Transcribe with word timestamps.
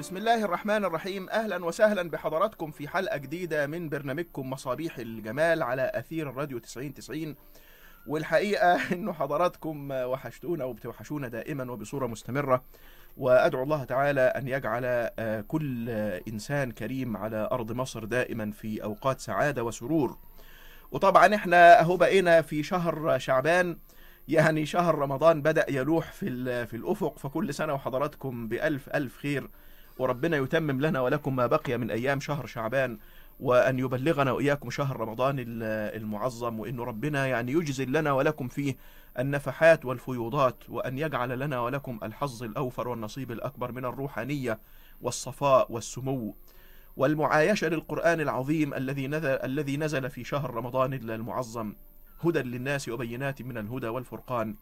بسم 0.00 0.16
الله 0.16 0.44
الرحمن 0.44 0.84
الرحيم. 0.84 1.28
أهلا 1.28 1.64
وسهلا 1.64 2.10
بحضراتكم 2.10 2.70
في 2.70 2.88
حلقة 2.88 3.16
جديدة 3.16 3.66
من 3.66 3.88
برنامجكم 3.88 4.50
مصابيح 4.50 4.98
الجمال 4.98 5.62
على 5.62 5.92
أثير 5.94 6.30
الراديو 6.30 6.58
9090 6.58 7.34
والحقيقة 8.06 8.80
أنه 8.94 9.12
حضراتكم 9.12 9.90
وحشتونا 9.90 10.64
وبتوحشونا 10.64 11.28
دائما 11.28 11.72
وبصورة 11.72 12.06
مستمرة. 12.06 12.64
وأدعو 13.16 13.62
الله 13.62 13.84
تعالى 13.84 14.20
أن 14.20 14.48
يجعل 14.48 15.10
كل 15.48 15.90
إنسان 16.28 16.70
كريم 16.72 17.16
على 17.16 17.48
أرض 17.52 17.72
مصر 17.72 18.04
دائما 18.04 18.50
في 18.50 18.82
أوقات 18.82 19.20
سعادة 19.20 19.64
وسرور. 19.64 20.18
وطبعا 20.92 21.34
إحنا 21.34 21.80
أهو 21.80 21.96
بقينا 21.96 22.42
في 22.42 22.62
شهر 22.62 23.18
شعبان. 23.18 23.78
يعني 24.28 24.66
شهر 24.66 24.94
رمضان 24.94 25.42
بدأ 25.42 25.66
يلوح 25.68 26.12
في 26.12 26.66
في 26.66 26.76
الأفق. 26.76 27.18
فكل 27.18 27.54
سنة 27.54 27.74
وحضراتكم 27.74 28.48
بألف 28.48 28.88
ألف 28.88 29.16
خير. 29.16 29.50
وربنا 30.00 30.36
يتمم 30.36 30.80
لنا 30.80 31.00
ولكم 31.00 31.36
ما 31.36 31.46
بقي 31.46 31.78
من 31.78 31.90
أيام 31.90 32.20
شهر 32.20 32.46
شعبان 32.46 32.98
وأن 33.40 33.78
يبلغنا 33.78 34.32
وإياكم 34.32 34.70
شهر 34.70 35.00
رمضان 35.00 35.36
المعظم 35.38 36.60
وإن 36.60 36.80
ربنا 36.80 37.26
يعني 37.26 37.52
يجزل 37.52 37.92
لنا 37.92 38.12
ولكم 38.12 38.48
فيه 38.48 38.76
النفحات 39.18 39.84
والفيوضات 39.84 40.56
وأن 40.68 40.98
يجعل 40.98 41.38
لنا 41.38 41.60
ولكم 41.60 41.98
الحظ 42.02 42.42
الأوفر 42.42 42.88
والنصيب 42.88 43.30
الأكبر 43.30 43.72
من 43.72 43.84
الروحانية 43.84 44.60
والصفاء 45.02 45.72
والسمو. 45.72 46.34
والمعايشة 46.96 47.68
للقرآن 47.68 48.20
العظيم 48.20 48.74
الذي 48.74 49.06
نزل, 49.08 49.28
الذي 49.28 49.76
نزل 49.76 50.10
في 50.10 50.24
شهر 50.24 50.54
رمضان 50.54 50.92
المعظم 50.92 51.74
هدى 52.24 52.38
للناس 52.38 52.88
وبينات 52.88 53.42
من 53.42 53.58
الهدى 53.58 53.88
والفرقان. 53.88 54.54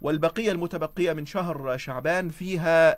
والبقية 0.00 0.52
المتبقية 0.52 1.12
من 1.12 1.26
شهر 1.26 1.76
شعبان 1.76 2.28
فيها 2.28 2.96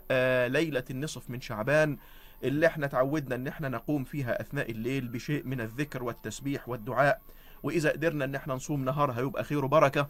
ليلة 0.48 0.84
النصف 0.90 1.30
من 1.30 1.40
شعبان 1.40 1.96
اللي 2.44 2.66
إحنا 2.66 2.86
تعودنا 2.86 3.34
ان 3.34 3.46
إحنا 3.46 3.68
نقوم 3.68 4.04
فيها 4.04 4.40
أثناء 4.40 4.70
الليل 4.70 5.08
بشيء 5.08 5.44
من 5.46 5.60
الذكر 5.60 6.02
والتسبيح 6.02 6.68
والدعاء. 6.68 7.20
وإذا 7.62 7.90
قدرنا 7.90 8.24
ان 8.24 8.34
إحنا 8.34 8.54
نصوم 8.54 8.84
نهار 8.84 9.10
هيبقى 9.12 9.44
خير 9.44 9.64
وبركة. 9.64 10.08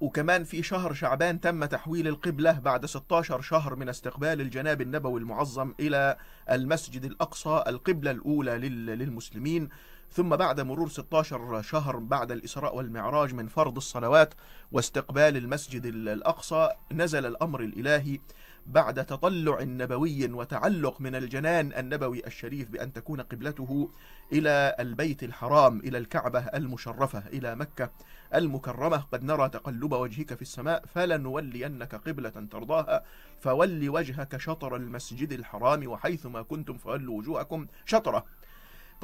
وكمان 0.00 0.44
في 0.44 0.62
شهر 0.62 0.92
شعبان 0.92 1.40
تم 1.40 1.64
تحويل 1.64 2.08
القبلة 2.08 2.52
بعد 2.58 2.86
16 2.86 3.40
شهر 3.40 3.76
من 3.76 3.88
استقبال 3.88 4.40
الجناب 4.40 4.80
النبوي 4.80 5.20
المعظم 5.20 5.74
إلى 5.80 6.16
المسجد 6.50 7.04
الأقصى 7.04 7.64
القبلة 7.66 8.10
الأولى 8.10 8.58
للمسلمين. 8.68 9.68
ثم 10.10 10.36
بعد 10.36 10.60
مرور 10.60 10.88
16 10.88 11.62
شهر 11.62 11.96
بعد 11.96 12.32
الإسراء 12.32 12.76
والمعراج 12.76 13.34
من 13.34 13.46
فرض 13.48 13.76
الصلوات 13.76 14.34
واستقبال 14.72 15.36
المسجد 15.36 15.86
الأقصى 15.86 16.68
نزل 16.92 17.26
الأمر 17.26 17.60
الإلهي 17.60 18.20
بعد 18.66 19.06
تطلع 19.06 19.62
نبوي 19.62 20.32
وتعلق 20.32 21.00
من 21.00 21.14
الجنان 21.14 21.72
النبوي 21.72 22.26
الشريف 22.26 22.68
بأن 22.70 22.92
تكون 22.92 23.20
قبلته 23.20 23.90
إلى 24.32 24.76
البيت 24.80 25.22
الحرام 25.22 25.78
إلى 25.78 25.98
الكعبة 25.98 26.40
المشرفة 26.40 27.22
إلى 27.26 27.54
مكة 27.54 27.90
المكرمة. 28.34 28.96
قد 28.96 29.24
نرى 29.24 29.48
تقلب 29.48 29.92
وجهك 29.92 30.34
في 30.34 30.42
السماء 30.42 30.84
فلنولينك 30.94 31.94
قبلة 31.94 32.30
ترضاها. 32.30 33.04
فول 33.40 33.88
وجهك 33.88 34.36
شطر 34.36 34.76
المسجد 34.76 35.32
الحرام 35.32 35.86
وحيثما 35.86 36.42
كنتم 36.42 36.78
فولوا 36.78 37.18
وجوهكم 37.18 37.66
شطرة. 37.86 38.24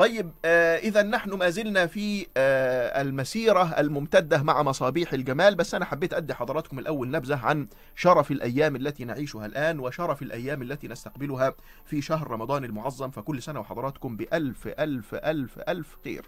طيب 0.01 0.31
آه 0.45 0.77
إذا 0.77 1.03
نحن 1.03 1.31
ما 1.31 1.51
زلنا 1.51 1.87
في 1.87 2.27
آه 2.37 3.03
المسيرة 3.03 3.63
الممتدة 3.81 4.43
مع 4.43 4.63
مصابيح 4.63 5.13
الجمال 5.13 5.55
بس 5.55 5.75
أنا 5.75 5.85
حبيت 5.85 6.15
أدي 6.15 6.35
حضراتكم 6.35 6.79
الأول 6.79 7.11
نبذة 7.11 7.37
عن 7.37 7.69
شرف 7.97 8.31
الأيام 8.31 8.77
التي 8.77 9.05
نعيشها 9.05 9.47
الآن 9.47 9.81
وشرف 9.81 10.23
الأيام 10.23 10.63
التي 10.63 10.89
نستقبلها 10.89 11.55
في 11.85 12.03
شهر 12.03 12.31
رمضان 12.31 12.65
المعظم 12.65 13.11
فكل 13.11 13.43
سنة 13.43 13.61
وحضراتكم 13.61 14.17
بألف 14.17 14.69
ألف 14.69 15.15
ألف 15.15 15.59
ألف 15.69 15.97
خير. 16.05 16.27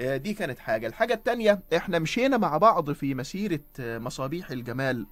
آه 0.00 0.16
دي 0.16 0.34
كانت 0.34 0.58
حاجة. 0.58 0.86
الحاجة 0.86 1.14
التانية 1.14 1.60
إحنا 1.76 1.98
مشينا 1.98 2.36
مع 2.36 2.56
بعض 2.56 2.92
في 2.92 3.14
مسيرة 3.14 3.60
مصابيح 3.78 4.50
الجمال 4.50 5.06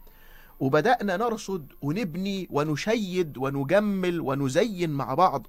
وبدأنا 0.61 1.17
نرصد 1.17 1.73
ونبني 1.83 2.49
ونشيد 2.51 3.39
ونجمل 3.39 4.21
ونزين 4.21 4.91
مع 4.91 5.15
بعض. 5.15 5.47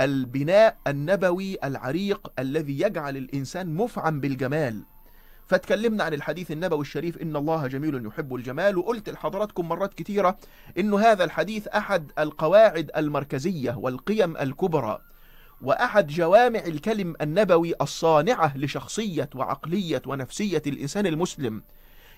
البناء 0.00 0.76
النبوي 0.86 1.56
العريق 1.64 2.32
الذي 2.38 2.80
يجعل 2.80 3.16
الإنسان 3.16 3.74
مفعم 3.74 4.20
بالجمال. 4.20 4.82
فاتكلمنا 5.46 6.04
عن 6.04 6.14
الحديث 6.14 6.50
النبوي 6.50 6.80
الشريف 6.80 7.22
إن 7.22 7.36
الله 7.36 7.66
جميل 7.66 8.06
يحب 8.06 8.34
الجمال 8.34 8.78
وقلت 8.78 9.10
لحضراتكم 9.10 9.68
مرات 9.68 9.94
كتيرة 9.94 10.38
إنه 10.78 10.98
هذا 11.00 11.24
الحديث 11.24 11.68
أحد 11.68 12.12
القواعد 12.18 12.90
المركزية 12.96 13.76
والقيم 13.76 14.36
الكبرى 14.36 14.98
وأحد 15.62 16.06
جوامع 16.06 16.58
الكلم 16.58 17.14
النبوي 17.20 17.74
الصانعة 17.80 18.58
لشخصية 18.58 19.30
وعقلية 19.34 20.02
ونفسية 20.06 20.62
الإنسان 20.66 21.06
المسلم. 21.06 21.62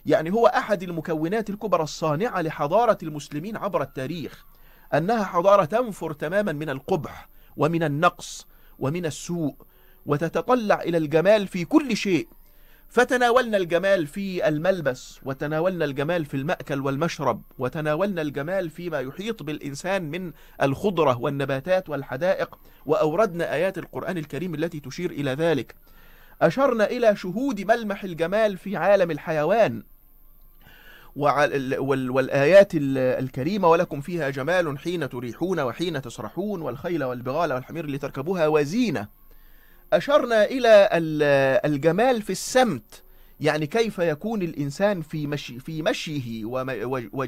يعني 0.07 0.33
هو 0.33 0.47
أحد 0.47 0.83
المكونات 0.83 1.51
الكبرى 1.51 1.83
الصانعة 1.83 2.41
لحضارة 2.41 2.99
المسلمين 3.03 3.57
عبر 3.57 3.83
التاريخ 3.83 4.45
أنها 4.95 5.25
حضارة 5.25 5.65
تنفر 5.65 6.13
تماما 6.13 6.53
من 6.53 6.71
القبح 6.71 7.29
ومن 7.57 7.83
النقص 7.83 8.47
ومن 8.79 9.07
السوء 9.07 9.55
وتتطلع 10.07 10.83
إلى 10.83 10.99
الجمال 10.99 11.47
في 11.49 11.65
كل 11.65 11.97
شيء. 11.97 12.29
فتناولنا 12.89 13.57
الجمال 13.57 14.07
في 14.07 14.49
الملبس 14.49 15.21
وتناولنا 15.25 15.85
الجمال 15.85 16.25
في 16.25 16.35
المأكل 16.35 16.81
والمشرب 16.81 17.43
وتناولنا 17.59 18.23
الجمال 18.23 18.71
فيما 18.71 19.01
يحيط 19.01 19.43
بالإنسان 19.43 20.11
من 20.11 20.33
الخضرة 20.63 21.19
والنباتات 21.19 21.89
والحدائق 21.89 22.59
وأوردنا 22.87 23.55
آيات 23.55 23.79
القرآن 23.79 24.19
الكريم 24.19 24.55
التي 24.55 24.81
تشير 24.81 25.11
إلى 25.11 25.31
ذلك. 25.31 25.75
أشرنا 26.43 26.85
إلى 26.85 27.17
شهود 27.17 27.61
ملمح 27.61 28.05
الجمال 28.05 28.59
في 28.59 28.77
عالم 28.77 29.11
الحيوان. 29.11 29.83
والآيات 31.17 32.71
الكريمة 32.75 33.69
ولكم 33.69 34.01
فيها 34.01 34.31
جمال 34.31 34.79
حين 34.79 35.09
تريحون 35.09 35.61
وحين 35.61 36.03
تسرحون 36.03 36.63
والخيل 36.63 37.05
والبغال 37.05 37.53
والحمير 37.53 37.87
لتركبوها 37.87 38.47
وزينة. 38.47 39.09
أشرنا 39.93 40.45
إلى 40.45 40.89
الجمال 41.65 42.23
في 42.23 42.31
السمت 42.31 43.03
يعني 43.41 43.67
كيف 43.67 43.99
يكون 43.99 44.43
الإنسان 44.43 45.03
في 45.03 45.27
مشي 45.27 45.61
في 45.61 45.83
مشيه 45.83 46.45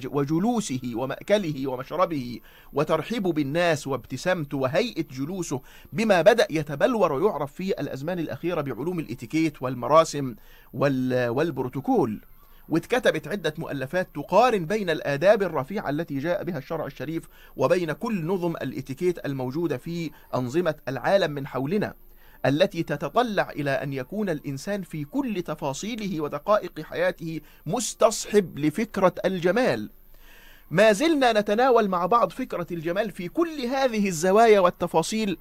وجلوسه 0.06 0.80
ومأكله 0.94 1.66
ومشربه 1.66 2.40
وترحيبه 2.72 3.32
بالناس 3.32 3.86
وابتسامته 3.86 4.56
وهيئة 4.58 5.04
جلوسه 5.10 5.60
بما 5.92 6.22
بدأ 6.22 6.46
يتبلور 6.50 7.12
ويعرف 7.12 7.52
في 7.52 7.80
الأزمان 7.80 8.18
الأخيرة 8.18 8.60
بعلوم 8.60 8.98
الإتيكيت 8.98 9.62
والمراسم 9.62 10.34
والبروتوكول. 10.72 12.20
واتكتبت 12.68 13.28
عدة 13.28 13.54
مؤلفات 13.58 14.08
تقارن 14.14 14.66
بين 14.66 14.90
الآداب 14.90 15.42
الرفيعة 15.42 15.90
التي 15.90 16.18
جاء 16.18 16.44
بها 16.44 16.58
الشرع 16.58 16.86
الشريف 16.86 17.24
وبين 17.56 17.92
كل 17.92 18.26
نظم 18.26 18.56
الإتيكيت 18.56 19.26
الموجودة 19.26 19.76
في 19.76 20.10
أنظمة 20.34 20.74
العالم 20.88 21.30
من 21.30 21.46
حولنا 21.46 21.94
التي 22.46 22.82
تتطلع 22.82 23.50
إلى 23.50 23.70
أن 23.70 23.92
يكون 23.92 24.30
الإنسان 24.30 24.82
في 24.82 25.04
كل 25.04 25.42
تفاصيله 25.42 26.20
ودقائق 26.20 26.80
حياته 26.80 27.40
مستصحب 27.66 28.58
لفكرة 28.58 29.14
الجمال. 29.24 29.90
ما 30.70 30.92
زلنا 30.92 31.32
نتناول 31.40 31.88
مع 31.88 32.06
بعض 32.06 32.30
فكرة 32.30 32.66
الجمال 32.70 33.10
في 33.10 33.28
كل 33.28 33.60
هذه 33.60 34.08
الزوايا 34.08 34.60
والتفاصيل 34.60 35.38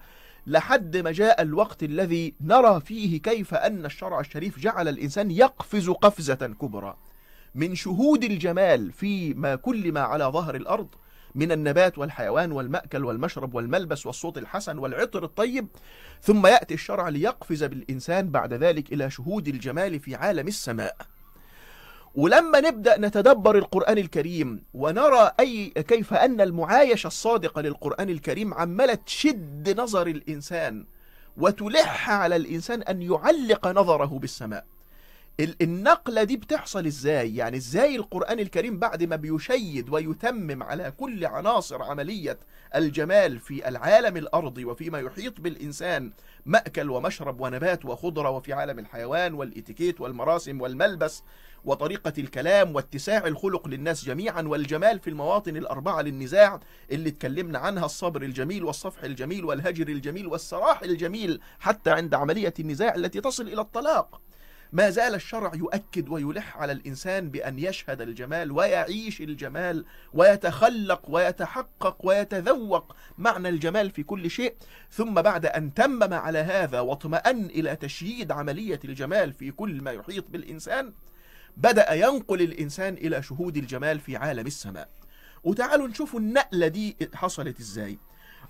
لحد 0.48 0.98
ما 0.98 1.12
جاء 1.12 1.42
الوقت 1.42 1.84
الذي 1.84 2.34
نرى 2.42 2.82
فيه 2.82 3.22
كيف 3.22 3.54
أن 3.54 3.86
الشرع 3.86 4.20
الشريف 4.20 4.60
جعل 4.60 4.88
الإنسان 4.88 5.32
يقفز 5.32 5.90
قفزة 5.90 6.56
كبرى. 6.62 6.98
من 7.58 7.76
شهود 7.76 8.24
الجمال 8.24 8.92
في 8.92 9.34
ما 9.34 9.56
كل 9.56 9.92
ما 9.92 10.02
على 10.02 10.24
ظهر 10.24 10.56
الأرض 10.56 10.88
من 11.36 11.52
النبات 11.52 11.98
والحيوان 11.98 12.52
والمأكل 12.52 13.06
والمشرب 13.06 13.54
والملبس 13.54 14.06
والصوت 14.06 14.38
الحسن 14.38 14.78
والعطر 14.78 15.24
الطيب 15.24 15.68
ثم 16.22 16.48
يأتي 16.48 16.74
الشرع 16.74 17.10
ليقفز 17.10 17.64
بالإنسان 17.64 18.32
بعد 18.32 18.54
ذلك 18.54 18.94
إلى 18.94 19.10
شهود 19.10 19.48
الجمال 19.48 20.00
في 20.00 20.16
عالم 20.16 20.48
السماء. 20.48 20.96
ولما 22.16 22.60
نبدأ 22.60 22.98
نتدبر 22.98 23.58
القرآن 23.58 23.98
الكريم 23.98 24.64
ونرى 24.74 25.32
أي 25.40 25.70
كيف 25.70 26.14
أن 26.14 26.42
المعايشة 26.42 27.08
الصادقة 27.08 27.62
للقرآن 27.62 28.10
الكريم 28.10 28.54
عمالة 28.54 28.94
تشد 28.94 29.80
نظر 29.80 30.08
الإنسان 30.08 30.86
وتلح 31.38 32.10
على 32.10 32.36
الإنسان 32.36 32.82
أن 32.82 33.02
يعلق 33.02 33.68
نظره 33.68 34.20
بالسماء. 34.20 34.66
النقلة 35.40 36.24
دي 36.24 36.38
بتحصل 36.38 36.86
إزاي؟ 36.86 37.36
يعني 37.36 37.58
إزاي 37.58 37.96
القرآن 37.96 38.40
الكريم 38.40 38.80
بعد 38.80 39.04
ما 39.04 39.16
بيشيد 39.16 39.90
ويتمم 39.90 40.64
على 40.64 40.94
كل 40.98 41.26
عناصر 41.26 41.84
عملية 41.84 42.40
الجمال 42.76 43.40
في 43.40 43.68
العالم 43.68 44.18
الأرضي 44.18 44.66
وفيما 44.66 45.00
يحيط 45.00 45.42
بالإنسان 45.42 46.12
مأكل 46.46 46.90
ومشرب 46.90 47.42
ونبات 47.42 47.86
وخضرة 47.86 48.30
وفي 48.30 48.54
عالم 48.54 48.80
الحيوان 48.80 49.34
والإتيكيت 49.34 50.02
والمراسم 50.02 50.62
والملبس 50.62 51.24
وطريقة 51.66 52.14
الكلام 52.18 52.76
واتساع 52.76 53.28
الخلق 53.28 53.68
للناس 53.68 54.06
جميعا 54.06 54.42
والجمال 54.42 55.00
في 55.00 55.10
المواطن 55.10 55.58
الأربعة 55.58 56.02
للنزاع 56.02 56.60
اللي 56.92 57.10
اتكلمنا 57.10 57.60
عنها 57.60 57.86
الصبر 57.86 58.22
الجميل 58.22 58.64
والصفح 58.64 59.04
الجميل 59.04 59.46
والهجر 59.46 59.88
الجميل 59.88 60.28
والسراح 60.28 60.82
الجميل 60.84 61.40
حتى 61.60 61.92
عند 61.92 62.14
عملية 62.14 62.54
النزاع 62.60 62.96
التي 62.96 63.22
تصل 63.22 63.48
إلى 63.48 63.62
الطلاق. 63.62 64.22
ما 64.72 64.90
زال 64.90 65.16
الشرع 65.16 65.56
يؤكد 65.56 66.10
ويلح 66.10 66.58
على 66.58 66.72
الإنسان 66.72 67.30
بأن 67.30 67.60
يشهد 67.60 68.02
الجمال 68.02 68.52
ويعيش 68.52 69.22
الجمال 69.22 69.86
ويتخلق 70.14 71.02
ويتحقق 71.10 72.06
ويتذوق 72.06 72.96
معنى 73.18 73.50
الجمال 73.50 73.92
في 73.92 74.04
كل 74.04 74.30
شيء. 74.30 74.56
ثم 74.92 75.14
بعد 75.14 75.46
أن 75.46 75.74
تمم 75.74 76.14
على 76.14 76.40
هذا 76.40 76.80
واطمأن 76.80 77.46
إلى 77.46 77.76
تشييد 77.76 78.32
عملية 78.32 78.80
الجمال 78.86 79.34
في 79.34 79.52
كل 79.52 79.82
ما 79.82 79.92
يحيط 79.92 80.26
بالإنسان 80.30 80.94
بدأ 81.58 81.94
ينقل 81.94 82.42
الإنسان 82.42 82.94
إلى 82.94 83.24
شهود 83.24 83.58
الجمال 83.58 84.00
في 84.00 84.16
عالم 84.16 84.48
السماء. 84.48 84.90
وتعالوا 85.44 85.88
نشوفوا 85.88 86.20
النقلة 86.20 86.68
دي 86.68 86.98
حصلت 87.14 87.60
إزاي. 87.60 88.00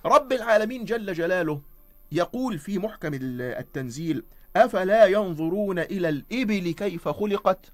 رب 0.05 0.33
العالمين 0.33 0.85
جل 0.85 1.13
جلاله 1.13 1.61
يقول 2.11 2.59
في 2.59 2.79
محكم 2.79 3.11
التنزيل 3.41 4.23
أفلا 4.65 5.05
ينظرون 5.05 5.79
إلى 5.79 6.09
الإبل 6.09 6.71
كيف 6.71 7.07
خلقت؟ 7.07 7.71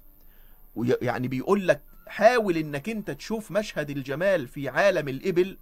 يعني 1.02 1.28
بيقول 1.28 1.68
لك 1.68 1.80
حاول 2.06 2.56
إنك 2.56 2.88
أنت 2.88 3.10
تشوف 3.10 3.50
مشهد 3.50 3.90
الجمال 3.90 4.48
في 4.48 4.68
عالم 4.68 5.08
الإبل 5.08 5.56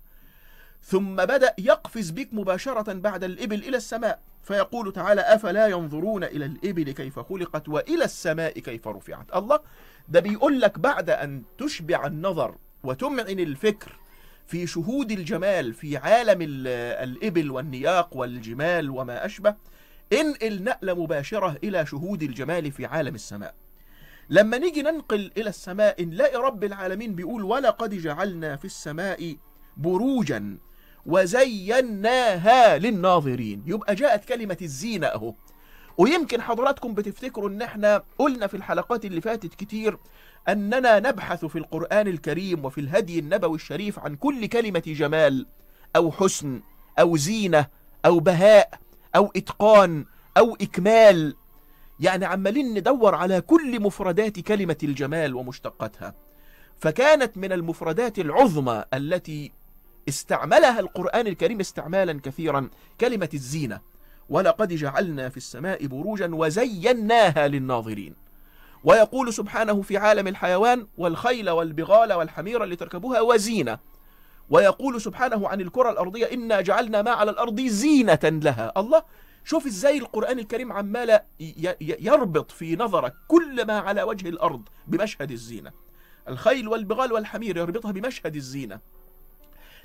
ثم 0.83 1.17
بدأ 1.17 1.55
يقفز 1.59 2.11
بك 2.11 2.29
مباشرة 2.33 2.93
بعد 2.93 3.25
الإبل 3.25 3.59
إلى 3.65 3.77
السماء 3.77 4.21
فيقول 4.43 4.93
تعالى 4.93 5.21
أفلا 5.21 5.67
ينظرون 5.67 6.25
إلى 6.25 6.45
الإبل 6.45 6.91
كيف 6.91 7.19
خلقت 7.19 7.69
وإلى 7.69 8.05
السماء 8.05 8.59
كيف 8.59 8.89
رفعت؟ 8.89 9.27
الله 9.37 9.61
ده 10.09 10.21
بيقول 10.21 10.61
لك 10.61 10.79
بعد 10.79 11.11
أن 11.11 11.43
تشبع 11.59 12.07
النظر 12.07 12.55
وتمعن 12.85 13.39
الفكر 13.41 13.97
في 14.47 14.67
شهود 14.67 15.13
الجمال 15.13 15.75
في 15.75 15.97
عالم 15.97 16.39
الإبل 16.43 17.51
والنياق 17.51 18.17
والجمال 18.17 18.91
وما 18.91 19.27
أشبه 19.27 19.55
انقل 20.13 20.63
نقلة 20.65 20.95
مباشرة 20.95 21.57
إلى 21.65 21.87
شهود 21.87 22.23
الجمال 22.23 22.73
في 22.73 22.87
عالم 22.87 23.15
السماء. 23.15 23.55
لما 24.31 24.59
نيجي 24.59 24.83
ننقل 24.83 25.33
إلى 25.37 25.49
السماء 25.49 26.05
نلاقي 26.05 26.37
رب 26.37 26.65
العالمين 26.65 27.15
بيقول 27.15 27.43
ولقد 27.43 27.95
جعلنا 27.95 28.57
في 28.57 28.65
السماء 28.65 29.37
بروجا 29.77 30.59
وزيناها 31.07 32.79
للناظرين. 32.79 33.63
يبقى 33.67 33.95
جاءت 33.95 34.25
كلمة 34.25 34.57
الزينة 34.63 35.07
أهو. 35.07 35.35
ويمكن 35.99 36.43
حضراتكم 36.43 36.95
بتفتكروا 36.95 37.49
إن 37.49 37.63
إحنا 37.63 38.03
قلنا 38.19 38.47
في 38.47 38.57
الحلقات 38.57 39.05
اللي 39.05 39.21
فاتت 39.21 39.55
كتير 39.55 39.99
أننا 40.49 40.99
نبحث 40.99 41.45
في 41.45 41.59
القرآن 41.59 42.09
الكريم 42.09 42.65
وفي 42.65 42.81
الهدي 42.81 43.19
النبوي 43.19 43.55
الشريف 43.55 43.99
عن 43.99 44.17
كل 44.17 44.47
كلمة 44.47 44.83
جمال 44.87 45.47
أو 45.97 46.13
حسن 46.13 46.61
أو 46.99 47.17
زينة 47.17 47.67
أو 48.07 48.21
بهاء. 48.21 48.71
أو 49.17 49.33
إتقان 49.37 50.05
أو 50.37 50.57
إكمال. 50.61 51.37
يعني 52.01 52.25
عمالين 52.25 52.75
ندور 52.75 53.15
على 53.15 53.41
كل 53.41 53.81
مفردات 53.81 54.41
كلمة 54.41 54.77
الجمال 54.83 55.35
ومشتقاتها. 55.35 56.15
فكانت 56.79 57.37
من 57.37 57.53
المفردات 57.53 58.19
العظمى 58.19 58.85
التي 58.95 59.53
استعملها 60.09 60.81
القرآن 60.81 61.27
الكريم 61.27 61.61
استعمالا 61.61 62.21
كثيرا 62.21 62.71
كلمة 63.01 63.29
الزينة. 63.35 63.81
ولقد 64.29 64.73
جعلنا 64.73 65.29
في 65.29 65.37
السماء 65.37 65.87
بروجا 65.87 66.31
وزيناها 66.35 67.49
للناظرين. 67.49 68.15
ويقول 68.85 69.33
سبحانه 69.33 69.83
في 69.83 69.97
عالم 69.97 70.29
الحيوان 70.29 70.87
والخيل 70.99 71.51
والبغال 71.51 72.13
والحمير 72.13 72.65
لتركبوها 72.65 73.21
وزينة. 73.21 73.79
ويقول 74.53 75.01
سبحانه 75.01 75.49
عن 75.49 75.61
الكرة 75.61 75.91
الأرضية 75.91 76.27
إنا 76.33 76.61
جعلنا 76.61 77.03
ما 77.03 77.11
على 77.11 77.31
الأرض 77.31 77.61
زينة 77.61 78.19
لها. 78.25 78.73
الله 78.77 79.03
شوف 79.45 79.67
إزاي 79.67 79.99
القرآن 79.99 80.39
الكريم 80.39 80.73
عمال 80.73 81.21
يربط 81.81 82.51
في 82.51 82.77
نظرك 82.77 83.15
كل 83.29 83.67
ما 83.67 83.79
على 83.79 84.03
وجه 84.03 84.29
الأرض 84.29 84.69
بمشهد 84.87 85.31
الزينة. 85.31 85.73
الخيل 86.29 86.69
والبغال 86.69 87.13
والحمير 87.13 87.57
يربطها 87.57 87.93
بمشهد 87.93 88.37
الزينة. 88.37 88.81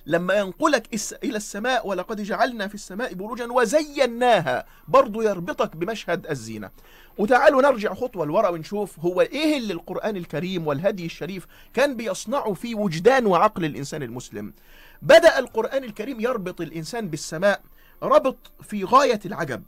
لما 0.07 0.33
ينقلك 0.33 0.87
إلى 1.23 1.37
السماء 1.37 1.87
ولقد 1.87 2.21
جعلنا 2.21 2.67
في 2.67 2.75
السماء 2.75 3.13
بروجا 3.13 3.51
وزيناها 3.51 4.65
برضو 4.87 5.21
يربطك 5.21 5.75
بمشهد 5.75 6.27
الزينة. 6.27 6.69
وتعالوا 7.17 7.61
نرجع 7.61 7.93
خطوة 7.93 8.25
لورا 8.25 8.49
ونشوف 8.49 8.99
هو 8.99 9.21
إيه 9.21 9.57
اللي 9.57 9.73
القرآن 9.73 10.17
الكريم 10.17 10.67
والهدي 10.67 11.05
الشريف 11.05 11.47
كان 11.73 11.95
بيصنعه 11.95 12.53
في 12.53 12.75
وجدان 12.75 13.25
وعقل 13.25 13.65
الإنسان 13.65 14.03
المسلم. 14.03 14.53
بدأ 15.01 15.39
القرآن 15.39 15.83
الكريم 15.83 16.19
يربط 16.19 16.61
الإنسان 16.61 17.07
بالسماء 17.07 17.61
ربط 18.03 18.51
في 18.61 18.83
غاية 18.83 19.19
العجب. 19.25 19.63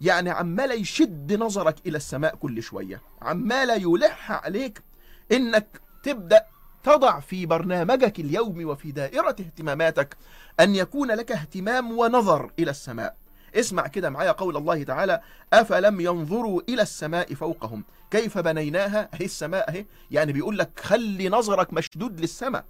يعني 0.00 0.30
عمال 0.30 0.80
يشد 0.80 1.32
نظرك 1.32 1.76
إلى 1.86 1.96
السماء 1.96 2.34
كل 2.34 2.62
شوية 2.62 3.02
عمال 3.22 3.70
يلح 3.70 4.32
عليك 4.32 4.82
إنك 5.32 5.80
تبدأ 6.02 6.46
تضع 6.88 7.20
في 7.20 7.46
برنامجك 7.46 8.20
اليومي 8.20 8.64
وفي 8.64 8.92
دائرة 8.92 9.36
اهتماماتك 9.40 10.16
أن 10.60 10.74
يكون 10.74 11.10
لك 11.10 11.32
اهتمام 11.32 11.98
ونظر 11.98 12.52
إلى 12.58 12.70
السماء. 12.70 13.16
اسمع 13.54 13.86
كده 13.86 14.10
معايا 14.10 14.32
قول 14.32 14.56
الله 14.56 14.82
تعالى 14.82 15.20
أفلم 15.52 16.00
ينظروا 16.00 16.60
إلى 16.68 16.82
السماء 16.82 17.34
فوقهم؟ 17.34 17.84
كيف 18.10 18.38
بنيناها؟ 18.38 19.08
هي 19.14 19.24
السماء 19.24 19.70
أهي. 19.70 19.86
يعني 20.10 20.32
بيقول 20.32 20.58
لك 20.58 20.80
خلي 20.80 21.28
نظرك 21.28 21.72
مشدود 21.72 22.20
للسماء. 22.20 22.64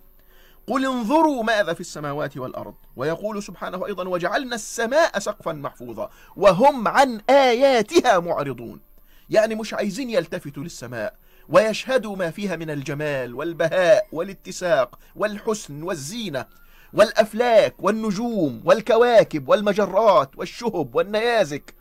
قل 0.66 0.86
انظروا 0.86 1.42
ماذا 1.42 1.74
في 1.74 1.80
السماوات 1.80 2.36
والأرض. 2.36 2.74
ويقول 2.96 3.42
سبحانه 3.42 3.86
أيضا 3.86 4.08
وجعلنا 4.08 4.54
السماء 4.54 5.18
سقفا 5.18 5.52
محفوظا. 5.52 6.10
وهم 6.36 6.88
عن 6.88 7.20
آياتها 7.30 8.18
معرضون. 8.18 8.80
يعني 9.30 9.54
مش 9.54 9.74
عايزين 9.74 10.10
يلتفتوا 10.10 10.62
للسماء. 10.62 11.14
ويشهدوا 11.48 12.16
ما 12.16 12.30
فيها 12.30 12.56
من 12.56 12.70
الجمال 12.70 13.34
والبهاء 13.34 14.06
والاتساق 14.12 14.98
والحسن 15.16 15.82
والزينة 15.82 16.46
والأفلاك 16.92 17.74
والنجوم 17.78 18.62
والكواكب 18.64 19.48
والمجرات 19.48 20.30
والشهب 20.38 20.94
والنيازك 20.94 21.74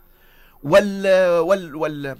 وال 0.62 1.06
وال 1.40 1.76
وال 1.76 2.18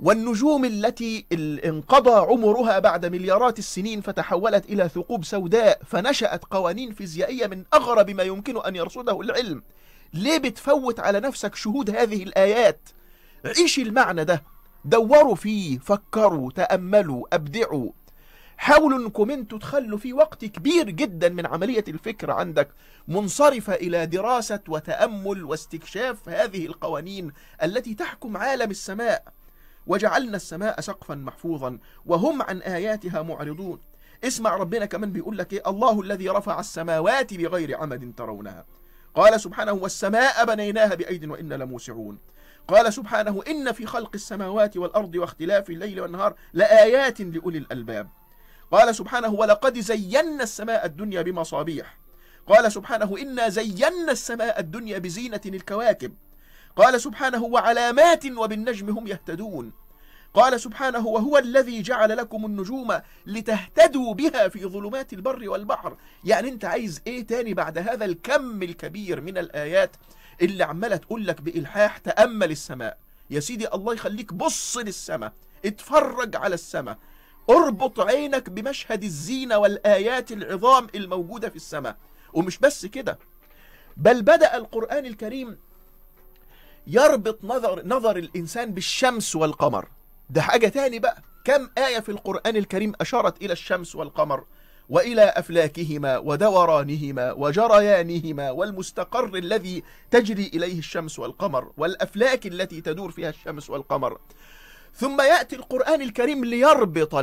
والنجوم 0.00 0.64
التي 0.64 1.26
انقضى 1.64 2.10
عمرها 2.32 2.78
بعد 2.78 3.06
مليارات 3.06 3.58
السنين 3.58 4.00
فتحولت 4.00 4.64
إلى 4.64 4.88
ثقوب 4.88 5.24
سوداء 5.24 5.80
فنشأت 5.86 6.44
قوانين 6.44 6.92
فيزيائية 6.92 7.46
من 7.46 7.64
أغرب 7.74 8.10
ما 8.10 8.22
يمكن 8.22 8.64
أن 8.66 8.76
يرصده 8.76 9.20
العلم. 9.20 9.62
ليه 10.14 10.38
بتفوت 10.38 11.00
على 11.00 11.20
نفسك 11.20 11.54
شهود 11.54 11.90
هذه 11.90 12.22
الآيات؟ 12.22 12.80
عيش 13.44 13.78
المعنى 13.78 14.24
ده. 14.24 14.42
دوروا 14.84 15.34
فيه 15.34 15.78
فكروا 15.78 16.50
تأملوا 16.50 17.26
أبدعوا. 17.32 17.90
حاولوا 18.56 18.98
إنكم 18.98 19.30
أنتوا 19.30 19.58
تخلوا 19.58 19.98
في 19.98 20.12
وقت 20.12 20.44
كبير 20.44 20.90
جدا 20.90 21.28
من 21.28 21.46
عملية 21.46 21.84
الفكر 21.88 22.30
عندك 22.30 22.68
منصرفة 23.08 23.74
إلى 23.74 24.06
دراسة 24.06 24.60
وتأمل 24.68 25.44
واستكشاف 25.44 26.28
هذه 26.28 26.66
القوانين 26.66 27.32
التي 27.62 27.94
تحكم 27.94 28.36
عالم 28.36 28.70
السماء. 28.70 29.24
وجعلنا 29.86 30.36
السماء 30.36 30.80
سقفا 30.80 31.14
محفوظا 31.14 31.78
وهم 32.06 32.42
عن 32.42 32.58
آياتها 32.58 33.22
معرضون. 33.22 33.78
اسمع 34.24 34.56
ربنا 34.56 34.86
كمان 34.86 35.12
بيقول 35.12 35.38
لك 35.38 35.52
إيه؟ 35.52 35.62
الله 35.66 36.00
الذي 36.00 36.28
رفع 36.28 36.60
السماوات 36.60 37.34
بغير 37.34 37.76
عمد 37.76 38.12
ترونها. 38.16 38.64
قال 39.14 39.40
سبحانه 39.40 39.72
والسماء 39.72 40.44
بنيناها 40.44 40.94
بأيد 40.94 41.24
وإنا 41.24 41.54
لموسعون. 41.54 42.18
قال 42.68 42.92
سبحانه 42.92 43.42
إن 43.48 43.72
في 43.72 43.86
خلق 43.86 44.10
السماوات 44.14 44.76
والأرض 44.76 45.14
واختلاف 45.14 45.70
الليل 45.70 46.00
والنهار 46.00 46.34
لآيات 46.52 47.20
لأولي 47.20 47.58
الألباب. 47.58 48.08
قال 48.72 48.94
سبحانه 48.94 49.28
ولقد 49.28 49.78
زينا 49.78 50.42
السماء 50.42 50.86
الدنيا 50.86 51.22
بمصابيح. 51.22 51.98
قال 52.46 52.72
سبحانه 52.72 53.18
إنا 53.18 53.48
زينا 53.48 54.12
السماء 54.12 54.60
الدنيا 54.60 54.98
بزينة 54.98 55.40
الكواكب. 55.46 56.14
قال 56.76 57.00
سبحانه 57.00 57.44
وعلامات 57.44 58.26
وبالنجم 58.26 58.90
هم 58.90 59.06
يهتدون. 59.06 59.72
قال 60.34 60.60
سبحانه 60.60 61.06
وهو 61.06 61.38
الذي 61.38 61.82
جعل 61.82 62.16
لكم 62.16 62.46
النجوم 62.46 63.00
لتهتدوا 63.26 64.14
بها 64.14 64.48
في 64.48 64.66
ظلمات 64.66 65.12
البر 65.12 65.48
والبحر. 65.48 65.96
يعني 66.24 66.48
أنت 66.48 66.64
عايز 66.64 67.02
إيه 67.06 67.26
تاني 67.26 67.54
بعد 67.54 67.78
هذا 67.78 68.04
الكم 68.04 68.62
الكبير 68.62 69.20
من 69.20 69.38
الآيات؟ 69.38 69.96
اللي 70.42 70.64
عمالة 70.64 70.96
تقول 70.96 71.26
لك 71.26 71.40
بإلحاح 71.40 71.98
تأمل 71.98 72.50
السماء. 72.50 72.98
يا 73.30 73.40
سيدي 73.40 73.68
الله 73.74 73.94
يخليك 73.94 74.32
بص 74.32 74.76
للسماء 74.76 75.32
اتفرج 75.64 76.36
على 76.36 76.54
السماء. 76.54 76.98
أربط 77.50 78.00
عينك 78.00 78.50
بمشهد 78.50 79.04
الزينة 79.04 79.58
والآيات 79.58 80.32
العظام 80.32 80.86
الموجودة 80.94 81.48
في 81.48 81.56
السماء. 81.56 81.96
ومش 82.32 82.58
بس 82.58 82.86
كده 82.86 83.18
بل 83.96 84.22
بدأ 84.22 84.56
القرآن 84.56 85.06
الكريم 85.06 85.58
يربط 86.86 87.38
نظر, 87.44 87.86
نظر 87.86 88.16
الإنسان 88.16 88.72
بالشمس 88.74 89.36
والقمر. 89.36 89.88
ده 90.30 90.42
حاجة 90.42 90.68
تاني 90.68 90.98
بقى. 90.98 91.22
كم 91.44 91.68
آية 91.78 92.00
في 92.00 92.08
القرآن 92.08 92.56
الكريم 92.56 92.92
أشارت 93.00 93.42
إلى 93.42 93.52
الشمس 93.52 93.94
والقمر؟ 93.96 94.44
وإلى 94.88 95.22
أفلاكهما 95.22 96.18
ودورانهما 96.18 97.32
وجريانهما 97.32 98.50
والمستقر 98.50 99.36
الذي 99.36 99.82
تجري 100.10 100.50
إليه 100.54 100.78
الشمس 100.78 101.18
والقمر 101.18 101.72
والأفلاك 101.76 102.46
التي 102.46 102.80
تدور 102.80 103.10
فيها 103.10 103.30
الشمس 103.30 103.70
والقمر. 103.70 104.18
ثم 104.94 105.20
يأتي 105.20 105.56
القرآن 105.56 106.02
الكريم 106.02 106.44
ليربط 106.44 107.14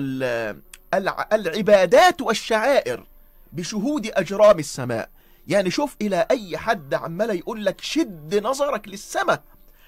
العبادات 1.33 2.21
والشعائر 2.21 3.05
بشهود 3.53 4.07
أجرام 4.13 4.59
السماء. 4.59 5.09
يعني 5.47 5.71
شوف 5.71 5.95
إلى 6.01 6.27
أي 6.31 6.57
حد 6.57 6.93
عمال 6.93 7.29
يقول 7.29 7.65
لك 7.65 7.81
شد 7.81 8.41
نظرك 8.43 8.87
للسماء. 8.87 9.43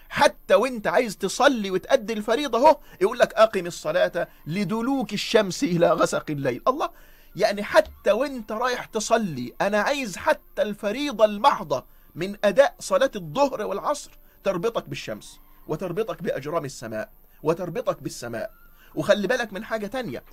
حتى 0.09 0.55
وإنت 0.55 0.87
عايز 0.87 1.17
تصلي 1.17 1.71
وتأدي 1.71 2.13
الفريضة 2.13 2.57
أهو 2.57 2.77
يقول 3.01 3.19
لك 3.19 3.33
أقم 3.33 3.65
الصلاة 3.65 4.27
لدلوك 4.47 5.13
الشمس 5.13 5.63
إلى 5.63 5.91
غسق 5.91 6.25
الليل. 6.29 6.61
الله 6.67 6.89
يعني 7.35 7.63
حتى 7.63 8.11
وانت 8.11 8.51
رايح 8.51 8.85
تصلي 8.85 9.53
أنا 9.61 9.81
عايز 9.81 10.17
حتى 10.17 10.61
الفريضة 10.61 11.25
المحضة 11.25 11.85
من 12.15 12.35
أداء 12.43 12.75
صلاة 12.79 13.11
الظهر 13.15 13.61
والعصر 13.61 14.11
تربطك 14.43 14.89
بالشمس 14.89 15.39
وتربطك 15.67 16.23
بأجرام 16.23 16.65
السماء 16.65 17.09
وتربطك 17.43 18.03
بالسماء. 18.03 18.51
وخلي 18.95 19.27
بالك 19.27 19.53
من 19.53 19.63
حاجة 19.63 19.87
تانية 19.87 20.23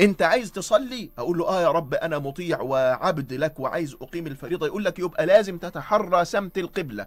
أنت 0.00 0.22
عايز 0.22 0.52
تصلي؟ 0.52 1.10
أقول 1.18 1.38
له 1.38 1.48
آه 1.48 1.62
يا 1.62 1.68
رب 1.68 1.94
أنا 1.94 2.18
مطيع 2.18 2.60
وعبد 2.60 3.32
لك 3.32 3.60
وعايز 3.60 3.96
أقيم 4.02 4.26
الفريضة. 4.26 4.66
يقول 4.66 4.84
لك 4.84 4.98
يبقى 4.98 5.26
لازم 5.26 5.58
تتحرى 5.58 6.24
سمت 6.24 6.58
القبلة. 6.58 7.06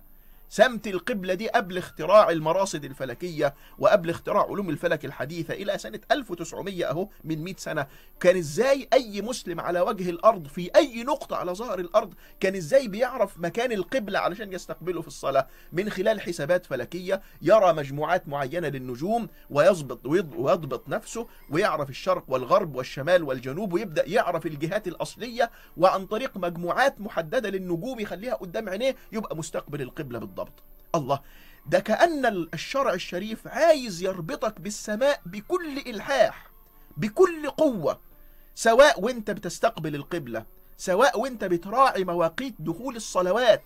سمت 0.54 0.88
القبلة 0.88 1.34
دي 1.34 1.50
قبل 1.50 1.78
اختراع 1.78 2.30
المراصد 2.30 2.86
الفلكية 2.86 3.54
وقبل 3.80 4.10
اختراع 4.10 4.44
علوم 4.50 4.70
الفلك 4.70 5.06
الحديثة 5.06 5.54
إلى 5.54 5.78
سنة 5.78 6.00
1900 6.12 6.90
أهو 6.90 7.08
من 7.24 7.44
100 7.44 7.56
سنة. 7.58 7.88
كان 8.20 8.38
إزاي 8.38 8.88
أي 8.94 9.22
مسلم 9.22 9.60
على 9.60 9.82
وجه 9.82 10.10
الأرض 10.10 10.48
في 10.48 10.72
أي 10.76 11.04
نقطة 11.04 11.36
على 11.36 11.52
ظهر 11.56 11.80
الأرض 11.80 12.14
كان 12.40 12.56
إزاي 12.56 12.88
بيعرف 12.88 13.40
مكان 13.40 13.72
القبلة 13.72 14.20
علشان 14.20 14.54
يستقبله 14.54 15.02
في 15.02 15.08
الصلاة؟ 15.08 15.48
من 15.74 15.90
خلال 15.90 16.22
حسابات 16.22 16.66
فلكية 16.66 17.22
يرى 17.42 17.74
مجموعات 17.74 18.28
معينة 18.30 18.68
للنجوم 18.68 19.28
ويضبط 19.50 20.06
ويضبط 20.36 20.90
نفسه 20.90 21.28
ويعرف 21.50 21.90
الشرق 21.90 22.24
والغرب 22.28 22.76
والشمال 22.76 23.24
والجنوب 23.24 23.74
ويبدأ 23.74 24.04
يعرف 24.08 24.46
الجهات 24.46 24.88
الأصلية 24.88 25.52
وعن 25.78 26.06
طريق 26.06 26.38
مجموعات 26.38 27.02
محددة 27.02 27.50
للنجوم 27.50 28.00
يخليها 28.00 28.34
قدام 28.34 28.70
عينيه 28.70 28.96
يبقى 29.12 29.38
مستقبل 29.38 29.82
القبلة 29.82 30.20
بالضبط. 30.20 30.41
بالضبط. 30.44 30.64
الله 30.96 31.20
ده 31.66 31.80
كأن 31.80 32.26
الشرع 32.54 32.94
الشريف 32.94 33.48
عايز 33.48 34.04
يربطك 34.04 34.62
بالسماء 34.62 35.22
بكل 35.26 35.78
إلحاح 35.88 36.52
بكل 36.98 37.50
قوة 37.50 38.00
سواء 38.56 39.02
وأنت 39.02 39.32
بتستقبل 39.32 39.96
القبلة 39.96 40.46
سواء 40.78 41.20
وأنت 41.20 41.44
بتراعي 41.44 42.04
مواقيت 42.04 42.56
دخول 42.60 42.96
الصلوات 42.96 43.64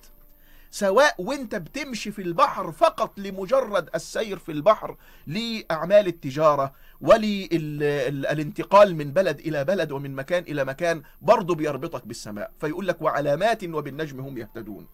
سواء 0.72 1.15
وأنت 1.17 1.55
بتمشي 1.55 2.12
في 2.12 2.22
البحر 2.22 2.72
فقط 2.72 3.20
لمجرد 3.20 3.89
السير 3.96 4.38
في 4.38 4.51
البحر 4.51 4.98
لأعمال 5.27 6.08
التجارة 6.08 6.74
وللانتقال 7.01 8.96
من 8.96 9.12
بلد 9.12 9.39
إلى 9.39 9.63
بلد 9.63 9.91
ومن 9.91 10.15
مكان 10.15 10.44
إلى 10.44 10.65
مكان 10.65 11.03
برضه 11.22 11.55
بيربطك 11.55 12.08
بالسماء. 12.08 12.51
فيقول 12.62 12.88
لك 12.88 13.01
وعلامات 13.01 13.63
وبالنجم 13.63 14.20
هم 14.20 14.38
يهتدون. 14.38 14.88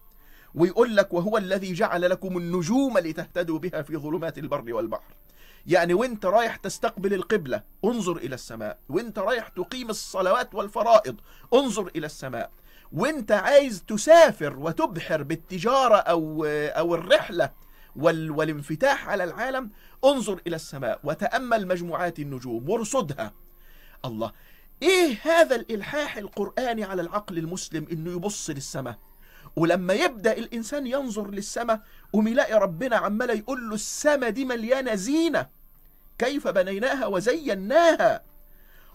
ويقول 0.54 0.96
لك 0.96 1.14
وهو 1.14 1.38
الذي 1.38 1.72
جعل 1.72 2.10
لكم 2.10 2.38
النجوم 2.38 2.98
لتهتدوا 2.98 3.58
بها 3.58 3.82
في 3.82 3.96
ظلمات 3.96 4.38
البر 4.38 4.74
والبحر. 4.74 5.14
يعني 5.66 5.94
وانت 5.94 6.26
رايح 6.26 6.56
تستقبل 6.56 7.14
القبلة 7.14 7.62
انظر 7.84 8.16
إلى 8.16 8.34
السماء. 8.34 8.78
وانت 8.88 9.18
رايح 9.18 9.48
تقيم 9.48 9.90
الصلوات 9.90 10.54
والفرائض 10.54 11.20
انظر 11.54 11.90
إلى 11.96 12.06
السماء. 12.06 12.50
وانت 12.92 13.32
عايز 13.32 13.84
تسافر 13.88 14.58
وتبحر 14.58 15.22
بالتجارة 15.22 15.96
أو, 15.96 16.44
أو 16.48 16.94
الرحلة 16.94 17.50
وال 17.96 18.30
والانفتاح 18.30 19.08
على 19.08 19.24
العالم 19.24 19.70
انظر 20.04 20.40
إلى 20.46 20.56
السماء. 20.56 21.00
وتأمل 21.04 21.66
مجموعات 21.66 22.18
النجوم 22.18 22.70
وارصدها. 22.70 23.32
الله 24.04 24.32
إيه 24.82 25.18
هذا 25.22 25.56
الإلحاح 25.56 26.16
القرآني 26.16 26.84
على 26.84 27.02
العقل 27.02 27.38
المسلم 27.38 27.86
إنه 27.92 28.10
يبص 28.10 28.50
للسماء؟ 28.50 28.98
ولما 29.56 29.94
يبدأ 29.94 30.32
الإنسان 30.32 30.86
ينظر 30.86 31.30
للسماء 31.30 31.80
قوم 32.12 32.28
يلاقي 32.28 32.54
ربنا 32.54 32.96
عمال 32.96 33.30
يقول 33.30 33.68
له 33.68 33.74
السماء 33.74 34.30
دي 34.30 34.44
مليانة 34.44 34.94
زينة. 34.94 35.46
كيف 36.18 36.48
بنيناها 36.48 37.06
وزيناها؟ 37.06 38.22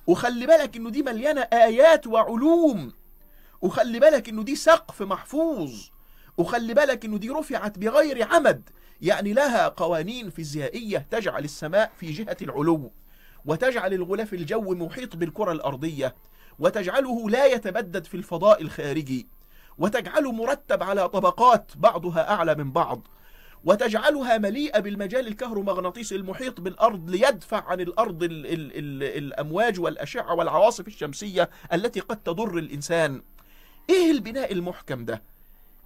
وخلي 0.07 0.45
بالك 0.45 0.75
إنه 0.75 0.89
دي 0.89 1.03
مليانة 1.03 1.41
آيات 1.41 2.07
وعلوم. 2.07 2.93
وخلي 3.61 3.99
بالك 3.99 4.29
إنه 4.29 4.43
دي 4.43 4.55
سقف 4.55 5.01
محفوظ. 5.01 5.71
وخلي 6.37 6.73
بالك 6.73 7.05
إنه 7.05 7.17
دي 7.17 7.29
رفعت 7.29 7.79
بغير 7.79 8.27
عمد. 8.33 8.69
يعني 9.01 9.33
لها 9.33 9.67
قوانين 9.67 10.29
فيزيائية 10.29 11.07
تجعل 11.11 11.43
السماء 11.43 11.91
في 11.99 12.11
جهة 12.11 12.37
العلو. 12.41 12.91
وتجعل 13.45 13.93
الغلاف 13.93 14.33
الجوي 14.33 14.75
محيط 14.75 15.15
بالكرة 15.15 15.51
الأرضية. 15.51 16.15
وتجعله 16.59 17.29
لا 17.29 17.45
يتبدد 17.45 18.05
في 18.05 18.17
الفضاء 18.17 18.61
الخارجي. 18.61 19.27
وتجعله 19.77 20.31
مرتب 20.31 20.83
على 20.83 21.09
طبقات 21.09 21.71
بعضها 21.75 22.29
أعلى 22.33 22.55
من 22.55 22.71
بعض 22.71 23.07
وتجعلها 23.65 24.37
مليئة 24.37 24.79
بالمجال 24.79 25.27
الكهرومغناطيسي 25.27 26.15
المحيط 26.15 26.61
بالأرض 26.61 27.09
ليدفع 27.09 27.63
عن 27.67 27.79
الأرض 27.81 28.23
ال 28.23 28.45
ال 28.45 28.71
ال 28.77 29.03
الأمواج 29.03 29.79
والأشعة 29.79 30.33
والعواصف 30.35 30.87
الشمسية 30.87 31.49
التي 31.73 31.99
قد 31.99 32.17
تضر 32.23 32.57
الإنسان 32.57 33.21
إيه 33.89 34.11
البناء 34.11 34.51
المحكم 34.53 35.05
ده؟ 35.05 35.21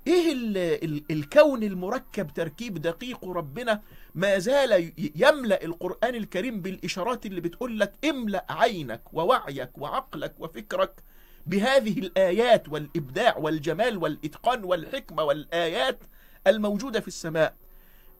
إيه 0.07 0.31
ال 0.31 0.57
ال 0.57 1.03
الكون 1.12 1.63
المركب 1.63 2.27
تركيب 2.33 2.77
دقيق 2.81 3.25
ربنا 3.25 3.81
ما 4.15 4.38
زال 4.39 4.93
يملأ 5.15 5.63
القرآن 5.63 6.15
الكريم 6.15 6.62
بالإشارات 6.62 7.25
اللي 7.25 7.41
بتقول 7.41 7.79
لك 7.79 7.93
املأ 8.10 8.45
عينك 8.50 9.01
ووعيك 9.13 9.77
وعقلك 9.77 10.33
وفكرك 10.39 11.03
بهذه 11.45 12.00
الآيات 12.00 12.69
والإبداع 12.69 13.38
والجمال 13.38 13.98
والإتقان 13.98 14.63
والحكمة 14.63 15.24
والآيات 15.24 16.00
الموجودة 16.48 17.00
في 17.00 17.07
السماء. 17.07 17.53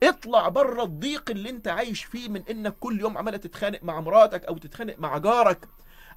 اطلع 0.02 0.48
بره 0.48 0.82
الضيق 0.82 1.30
اللي 1.30 1.50
انت 1.50 1.68
عايش 1.68 2.04
فيه 2.04 2.28
من 2.28 2.42
انك 2.50 2.74
كل 2.80 3.00
يوم 3.00 3.18
عمالة 3.18 3.36
تتخانق 3.36 3.78
مع 3.82 4.00
مراتك 4.00 4.44
أو 4.44 4.58
تتخانق 4.58 4.98
مع 4.98 5.18
جارك 5.18 5.68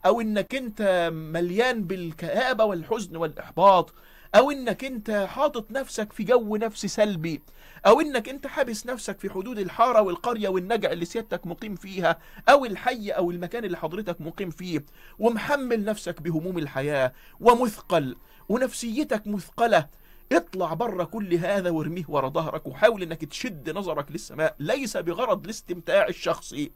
أو 0.05 0.21
إنك 0.21 0.55
انت 0.55 1.09
مليان 1.13 1.83
بالكآبة 1.83 2.63
والحزن 2.63 3.15
والإحباط 3.15 3.93
أو 4.35 4.51
إنك 4.51 4.83
انت 4.83 5.12
حاطط 5.12 5.71
نفسك 5.71 6.13
في 6.13 6.24
جو 6.24 6.55
نفسي 6.55 6.88
سلبي. 6.88 7.41
أو 7.86 8.01
إنك 8.01 8.30
أنت 8.30 8.48
حابس 8.48 8.86
نفسك 8.86 9.20
في 9.20 9.30
حدود 9.30 9.60
الحارة 9.60 10.01
والقرية 10.01 10.50
والنجع 10.50 10.92
اللي 10.92 11.06
سيادتك 11.06 11.48
مقيم 11.48 11.75
فيها 11.75 12.20
أو 12.50 12.65
الحي 12.65 13.10
أو 13.10 13.32
المكان 13.32 13.65
اللي 13.65 13.77
حضرتك 13.77 14.22
مقيم 14.22 14.50
فيه 14.50 14.86
ومحمل 15.20 15.86
نفسك 15.86 16.22
بهموم 16.22 16.58
الحياة 16.58 17.13
ومثقل 17.39 18.15
ونفسيتك 18.50 19.27
مثقلة. 19.27 19.88
اطلع 20.32 20.74
بره 20.74 21.04
كل 21.04 21.34
هذا 21.34 21.70
وارميه 21.70 22.04
ورا 22.08 22.30
ظهرك 22.30 22.68
وحاول 22.68 23.04
إنك 23.04 23.25
تشد 23.25 23.70
نظرك 23.70 24.12
للسماء. 24.12 24.56
ليس 24.60 24.98
بغرض 24.98 25.44
الاستمتاع 25.44 26.08
الشخصي 26.08 26.72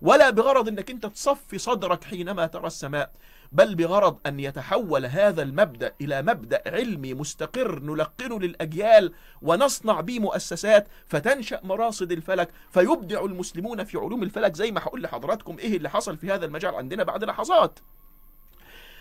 ولا 0.00 0.30
بغرض 0.30 0.68
إنك 0.68 0.90
أنت 0.90 1.06
تصفي 1.06 1.58
صدرك 1.58 2.04
حينما 2.04 2.46
ترى 2.46 2.66
السماء. 2.66 3.12
بل 3.52 3.74
بغرض 3.74 4.18
أن 4.26 4.40
يتحول 4.40 5.06
هذا 5.06 5.42
المبدأ 5.42 5.94
إلى 6.00 6.22
مبدأ 6.22 6.62
علمي 6.66 7.14
مستقر 7.14 7.80
نلقنه 7.80 8.40
للأجيال 8.40 9.12
ونصنع 9.42 10.00
به 10.00 10.18
مؤسسات 10.18 10.86
فتنشأ 11.06 11.60
مراصد 11.64 12.12
الفلك 12.12 12.48
فيبدع 12.70 13.24
المسلمون 13.24 13.84
في 13.84 13.98
علوم 13.98 14.22
الفلك 14.22 14.56
زي 14.56 14.72
ما 14.72 14.80
هقول 14.80 15.02
لحضراتكم 15.02 15.58
إيه 15.58 15.76
اللي 15.76 15.90
حصل 15.90 16.16
في 16.16 16.30
هذا 16.32 16.46
المجال 16.46 16.74
عندنا 16.74 17.02
بعد 17.02 17.24
لحظات. 17.24 17.78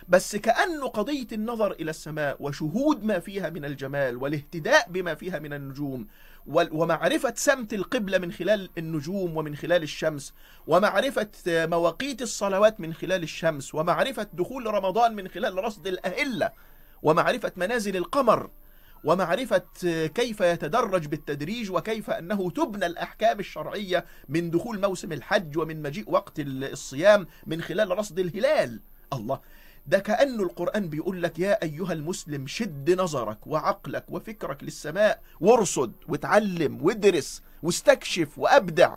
بس 0.10 0.36
كأنه 0.36 0.88
قضية 0.88 1.28
النظر 1.32 1.72
إلى 1.72 1.90
السماء 1.90 2.38
وشهود 2.40 3.04
ما 3.04 3.20
فيها 3.20 3.50
من 3.50 3.66
الجمال 3.66 4.18
والاهتداء 4.18 4.90
بما 4.90 5.16
فيها 5.16 5.40
من 5.40 5.54
النجوم 5.54 6.08
ومعرفة 6.48 7.34
سمت 7.36 7.74
القبلة 7.74 8.18
من 8.18 8.32
خلال 8.32 8.70
النجوم 8.78 9.38
ومن 9.38 9.56
خلال 9.56 9.84
الشمس 9.84 10.34
ومعرفة 10.68 11.30
مواقيت 11.48 12.22
الصلوات 12.22 12.80
من 12.80 12.94
خلال 12.94 13.24
الشمس 13.24 13.76
ومعرفة 13.76 14.28
دخول 14.34 14.66
رمضان 14.66 15.16
من 15.16 15.28
خلال 15.28 15.64
رصد 15.64 15.88
الأهلة 15.88 16.52
ومعرفة 17.04 17.52
منازل 17.56 17.98
القمر 17.98 18.50
ومعرفة 19.04 19.62
كيف 20.08 20.42
يتدرج 20.42 21.08
بالتدريج 21.08 21.72
وكيف 21.72 22.10
أنه 22.10 22.52
تبنى 22.52 22.86
الأحكام 22.86 23.40
الشرعية 23.40 24.06
من 24.30 24.52
دخول 24.52 24.82
موسم 24.82 25.12
الحج 25.12 25.58
ومن 25.58 25.82
مجيء 25.82 26.12
وقت 26.12 26.34
الصيام 26.40 27.28
من 27.48 27.62
خلال 27.62 27.98
رصد 27.98 28.20
الهلال. 28.20 28.82
الله! 29.14 29.40
ده 29.88 30.00
كأنه 30.00 30.44
القرآن 30.44 30.90
بيقول 30.90 31.24
لك 31.24 31.40
يا 31.40 31.64
أيها 31.64 31.94
المسلم 31.94 32.48
شد 32.48 32.92
نظرك 33.02 33.48
وعقلك 33.48 34.06
وفكرك 34.10 34.64
للسماء 34.64 35.22
وارصد 35.40 35.92
وتعلم 36.08 36.80
وادرس 36.86 37.42
واستكشف 37.64 38.38
وأبدع. 38.38 38.96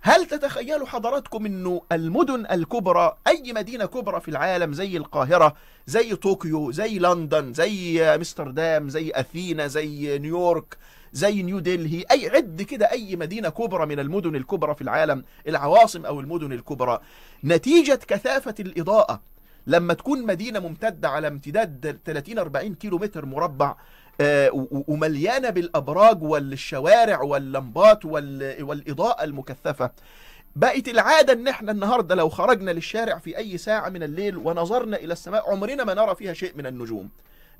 هل 0.00 0.26
تتخيلوا 0.26 0.86
حضراتكم 0.86 1.46
إنه 1.46 1.82
المدن 1.92 2.46
الكبرى 2.50 3.16
أي 3.26 3.52
مدينة 3.52 3.86
كبرى 3.86 4.20
في 4.20 4.28
العالم 4.28 4.72
زي 4.72 4.96
القاهرة 4.96 5.54
زي 5.86 6.14
طوكيو 6.16 6.70
زي 6.70 6.98
لندن 6.98 7.52
زي 7.52 8.02
أمستردام 8.02 8.88
زي 8.88 9.12
أثينا 9.14 9.66
زي 9.66 10.18
نيويورك 10.18 10.76
زي 11.12 11.42
نيو 11.42 11.58
دلهي 11.58 12.04
أي 12.10 12.28
عد 12.28 12.62
كده 12.62 12.90
أي 12.90 13.16
مدينة 13.16 13.48
كبرى 13.48 13.86
من 13.86 13.98
المدن 13.98 14.36
الكبرى 14.36 14.74
في 14.74 14.82
العالم 14.82 15.24
العواصم 15.48 16.06
أو 16.06 16.20
المدن 16.20 16.52
الكبرى 16.52 17.00
نتيجة 17.44 18.00
كثافة 18.08 18.54
الإضاءة 18.60 19.20
لما 19.68 19.94
تكون 19.94 20.26
مدينة 20.26 20.60
ممتدة 20.60 21.08
على 21.08 21.28
امتداد 21.28 21.98
30-40 22.74 22.78
كيلو 22.78 22.98
متر 22.98 23.26
مربع 23.26 23.76
ومليانة 24.88 25.50
بالأبراج 25.50 26.22
والشوارع 26.22 27.22
واللمبات 27.22 28.04
والإضاءة 28.04 29.24
المكثفة. 29.24 29.90
بقت 30.56 30.88
العادة 30.88 31.32
إن 31.32 31.48
إحنا 31.48 31.72
النهاردة 31.72 32.14
لو 32.14 32.28
خرجنا 32.28 32.70
للشارع 32.70 33.18
في 33.18 33.38
أي 33.38 33.58
ساعة 33.58 33.88
من 33.88 34.02
الليل 34.02 34.36
ونظرنا 34.36 34.96
إلى 34.96 35.12
السماء 35.12 35.50
عمرنا 35.50 35.84
ما 35.84 35.94
نرى 35.94 36.14
فيها 36.14 36.32
شيء 36.32 36.52
من 36.56 36.66
النجوم. 36.66 37.10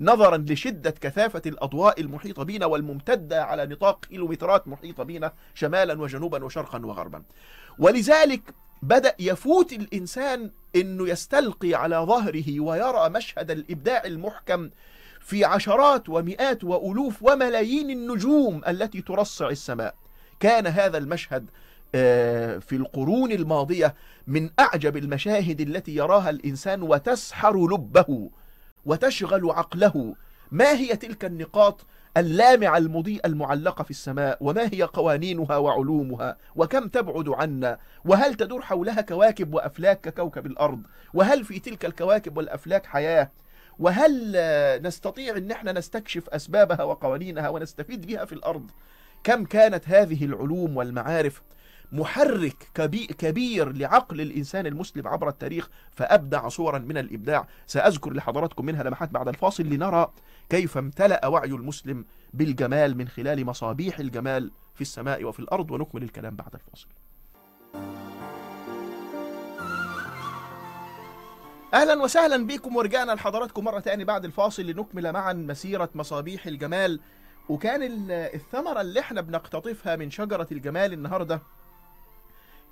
نظرا 0.00 0.36
لشدة 0.36 0.90
كثافة 0.90 1.42
الأضواء 1.46 2.00
المحيطة 2.00 2.44
بنا 2.44 2.66
والممتدة 2.66 3.44
على 3.44 3.66
نطاق 3.66 4.04
كيلومترات 4.04 4.68
محيطة 4.68 5.02
بنا 5.02 5.32
شمالا 5.54 6.00
وجنوبا 6.02 6.44
وشرقا 6.44 6.86
وغربا. 6.86 7.22
ولذلك 7.78 8.42
بدأ 8.82 9.14
يفوت 9.18 9.72
الإنسان 9.72 10.50
أنه 10.76 11.08
يستلقي 11.08 11.74
على 11.74 11.96
ظهره 11.96 12.60
ويرى 12.60 13.08
مشهد 13.08 13.50
الإبداع 13.50 14.04
المحكم 14.04 14.70
في 15.20 15.44
عشرات 15.44 16.08
ومئات 16.08 16.64
وألوف 16.64 17.22
وملايين 17.22 17.90
النجوم 17.90 18.60
التي 18.68 19.02
ترصع 19.02 19.48
السماء. 19.48 19.94
كان 20.40 20.66
هذا 20.66 20.98
المشهد 20.98 21.50
في 22.60 22.72
القرون 22.72 23.32
الماضية 23.32 23.94
من 24.26 24.50
أعجب 24.60 24.96
المشاهد 24.96 25.60
التي 25.60 25.94
يراها 25.94 26.30
الإنسان 26.30 26.82
وتسحر 26.82 27.74
لبه 27.74 28.30
وتشغل 28.86 29.50
عقله. 29.50 30.14
ما 30.50 30.72
هي 30.72 30.96
تلك 30.96 31.24
النقاط؟ 31.24 31.86
اللامعة 32.16 32.76
المضيئة 32.78 33.26
المعلقة 33.26 33.84
في 33.84 33.90
السماء 33.90 34.38
وما 34.40 34.62
هي 34.72 34.82
قوانينها 34.82 35.56
وعلومها؟ 35.56 36.36
وكم 36.56 36.88
تبعد 36.88 37.28
عنا؟ 37.28 37.78
وهل 38.04 38.34
تدور 38.34 38.62
حولها 38.62 39.00
كواكب 39.00 39.54
وأفلاك 39.54 40.00
ككوكب 40.00 40.46
الأرض؟ 40.46 40.82
وهل 41.14 41.44
في 41.44 41.58
تلك 41.58 41.84
الكواكب 41.84 42.36
والأفلاك 42.36 42.86
حياة؟ 42.86 43.30
وهل 43.78 44.32
نستطيع 44.82 45.36
إن 45.36 45.50
إحنا 45.50 45.72
نستكشف 45.72 46.28
أسبابها 46.28 46.82
وقوانينها 46.82 47.48
ونستفيد 47.48 48.06
بها 48.06 48.24
في 48.24 48.32
الأرض؟ 48.32 48.70
كم 49.24 49.44
كانت 49.44 49.88
هذه 49.88 50.24
العلوم 50.24 50.76
والمعارف 50.76 51.42
محرك 51.92 52.70
كبير 53.18 53.72
لعقل 53.72 54.20
الإنسان 54.20 54.66
المسلم 54.66 55.08
عبر 55.08 55.28
التاريخ 55.28 55.68
فأبدع 55.90 56.48
صورا 56.48 56.78
من 56.78 56.98
الإبداع. 56.98 57.46
سأذكر 57.66 58.12
لحضراتكم 58.12 58.66
منها 58.66 58.82
لمحات 58.82 59.10
بعد 59.10 59.28
الفاصل 59.28 59.62
لنرى 59.62 60.12
كيف 60.48 60.78
امتلأ 60.78 61.26
وعي 61.26 61.48
المسلم 61.48 62.04
بالجمال 62.34 62.96
من 62.96 63.08
خلال 63.08 63.46
مصابيح 63.46 63.98
الجمال 63.98 64.50
في 64.74 64.80
السماء 64.80 65.24
وفي 65.24 65.40
الأرض 65.40 65.70
ونكمل 65.70 66.02
الكلام 66.02 66.36
بعد 66.36 66.54
الفاصل. 66.54 66.88
أهلا 71.74 72.02
وسهلا 72.02 72.46
بكم 72.46 72.76
ورجعنا 72.76 73.12
لحضراتكم 73.12 73.64
مرة 73.64 73.80
تاني 73.80 74.04
بعد 74.04 74.24
الفاصل 74.24 74.62
لنكمل 74.62 75.12
معا 75.12 75.32
مسيرة 75.32 75.90
مصابيح 75.94 76.46
الجمال. 76.46 77.00
وكان 77.48 78.10
الثمرة 78.10 78.80
اللي 78.80 79.00
إحنا 79.00 79.20
بنقتطفها 79.20 79.96
من 79.96 80.10
شجرة 80.10 80.46
الجمال 80.52 80.92
النهارده 80.92 81.42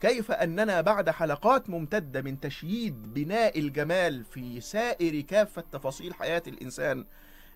كيف 0.00 0.31
أننا 0.31 0.81
بعد 0.81 1.11
حلقات 1.11 1.71
ممتدة 1.71 2.23
من 2.23 2.41
تشييد 2.41 3.15
بناء 3.15 3.59
الجمال 3.59 4.25
في 4.25 4.61
سائر 4.61 5.21
كافة 5.21 5.65
تفاصيل 5.73 6.15
حياة 6.15 6.43
الإنسان 6.47 7.05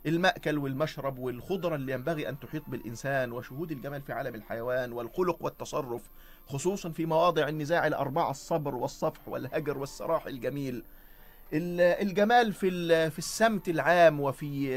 المأكل 0.07 0.59
والمشرب 0.59 1.19
والخضرة 1.19 1.75
اللي 1.75 1.93
ينبغي 1.93 2.29
أن 2.29 2.41
تحيط 2.41 2.63
بالإنسان 2.69 3.33
وشهود 3.33 3.73
الجمال 3.73 4.03
في 4.03 4.13
عالم 4.13 4.35
الحيوان 4.35 4.93
والخلق 4.93 5.37
والتصرف 5.41 6.11
خصوصا 6.47 6.91
في 6.91 7.07
مواضع 7.07 7.49
النزاع 7.49 7.87
الأربعة 7.87 8.31
الصبر 8.31 8.75
والصفح 8.75 9.29
والهجر 9.29 9.79
والسراح 9.79 10.27
الجميل. 10.27 10.85
الجمال 11.53 12.53
في 12.53 13.11
في 13.11 13.19
السمت 13.19 13.69
العام 13.69 14.21
وفي 14.21 14.69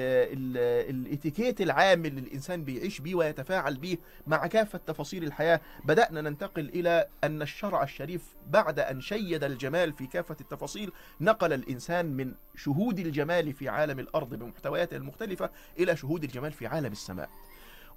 الاتيكيت 0.90 1.62
العام 1.62 2.06
اللي 2.06 2.22
الإنسان 2.22 2.64
بيعيش 2.64 3.00
بيه 3.02 3.16
ويتفاعل 3.16 3.78
بيه 3.78 3.98
مع 4.28 4.48
كافة 4.48 4.80
تفاصيل 4.88 5.24
الحياة 5.24 5.62
بدأنا 5.86 6.22
ننتقل 6.22 6.70
إلى 6.70 7.08
أن 7.24 7.42
الشرع 7.42 7.84
الشريف 7.84 8.36
بعد 8.48 8.80
أن 8.80 9.02
شيد 9.02 9.44
الجمال 9.44 9.94
في 9.94 10.08
كافة 10.08 10.38
التفاصيل 10.42 10.92
نقل 11.22 11.54
الإنسان 11.54 12.06
من 12.06 12.34
شهود 12.56 13.00
الجمال 13.00 13.54
في 13.54 13.70
عالم 13.70 14.00
الأرض 14.00 14.30
بمحتوياته 14.30 14.98
المختلفة 14.98 15.50
إلى 15.80 15.96
شهود 15.98 16.24
الجمال 16.24 16.52
في 16.52 16.68
عالم 16.68 16.92
السماء. 16.92 17.30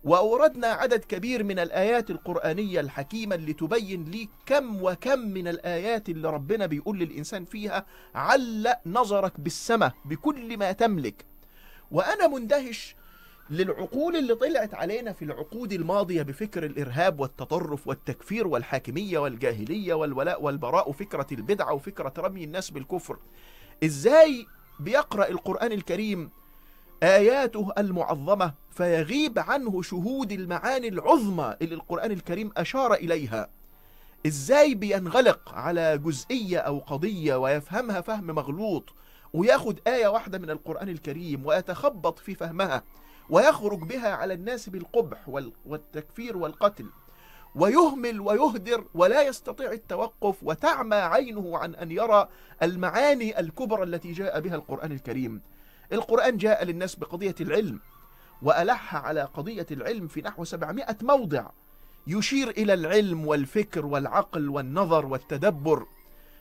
وأوردنا 0.07 0.67
عدد 0.67 1.05
كبير 1.05 1.45
من 1.45 1.59
الآيات 1.59 2.11
القرآنية 2.11 2.81
الحكيمة 2.81 3.35
اللي 3.35 3.53
تبين 3.53 4.05
لي 4.05 4.29
كم 4.47 4.83
وكم 4.83 5.19
من 5.19 5.49
الآيات 5.49 6.09
اللي 6.09 6.31
ربنا 6.31 6.67
بيقول 6.67 6.99
للإنسان 6.99 7.45
فيها 7.45 7.87
علق 8.15 8.81
نظرك 8.87 9.41
بالسماء 9.41 9.93
بكل 10.05 10.57
ما 10.59 10.73
تملك. 10.73 11.25
وأنا 11.91 12.27
مندهش 12.27 12.97
للعقول 13.51 14.17
اللي 14.17 14.35
طلعت 14.35 14.75
علينا 14.75 15.13
في 15.13 15.25
العقود 15.25 15.73
الماضية 15.73 16.23
بفكر 16.23 16.65
الإرهاب 16.67 17.21
والتطرف 17.21 17.89
والتكفير 17.89 18.47
والحاكمية 18.47 19.19
والجاهلية 19.19 19.95
والولاء 19.95 20.43
والبراء 20.43 20.91
وفكرة 20.91 21.27
البدعة 21.33 21.73
وفكرة 21.75 22.13
رمي 22.19 22.45
الناس 22.45 22.71
بالكفر. 22.71 23.19
إزاي 23.85 24.47
بيقرأ 24.81 25.29
القرآن 25.29 25.73
الكريم 25.73 26.31
آياته 27.03 27.73
المعظمة 27.79 28.66
فيغيب 28.77 29.39
عنه 29.39 29.83
شهود 29.83 30.33
المعاني 30.33 30.89
العظمى 30.89 31.57
اللي 31.63 31.75
القرآن 31.75 32.11
الكريم 32.13 32.53
أشار 32.57 32.95
إليها. 32.95 33.49
إزاي 34.27 34.75
بينغلق 34.75 35.55
على 35.55 35.99
جزئية 35.99 36.59
أو 36.59 36.79
قضية 36.79 37.37
ويفهمها 37.37 38.01
فهم 38.01 38.27
مغلوط 38.27 38.95
وياخد 39.33 39.81
آية 39.87 40.09
واحدة 40.09 40.39
من 40.39 40.51
القرآن 40.51 40.89
الكريم 40.89 41.47
ويتخبط 41.47 42.19
في 42.19 42.35
فهمها 42.35 42.83
ويخرج 43.31 43.79
بها 43.81 44.09
على 44.09 44.35
الناس 44.35 44.69
بالقبح 44.69 45.29
والتكفير 45.67 46.37
والقتل 46.37 46.87
ويهمل 47.55 48.21
ويهدر 48.21 48.85
ولا 48.95 49.23
يستطيع 49.23 49.73
التوقف 49.73 50.37
وتعمى 50.43 50.97
عينه 50.97 51.59
عن 51.59 51.75
أن 51.75 51.91
يرى 51.91 52.29
المعاني 52.63 53.41
الكبرى 53.41 53.83
التي 53.83 54.13
جاء 54.13 54.41
بها 54.41 54.55
القرآن 54.55 54.93
الكريم. 54.93 55.41
القرآن 55.93 56.37
جاء 56.37 56.65
للناس 56.65 56.95
بقضية 56.95 57.35
العلم 57.41 57.81
وألح 58.43 58.97
على 58.97 59.23
قضية 59.23 59.67
العلم 59.71 60.09
في 60.09 60.23
نحو 60.23 60.45
700 60.45 60.97
موضع 61.03 61.47
يشير 62.07 62.51
إلى 62.51 62.75
العلم 62.75 63.27
والفكر 63.27 63.87
والعقل 63.87 64.49
والنظر 64.49 65.07
والتدبر. 65.07 65.87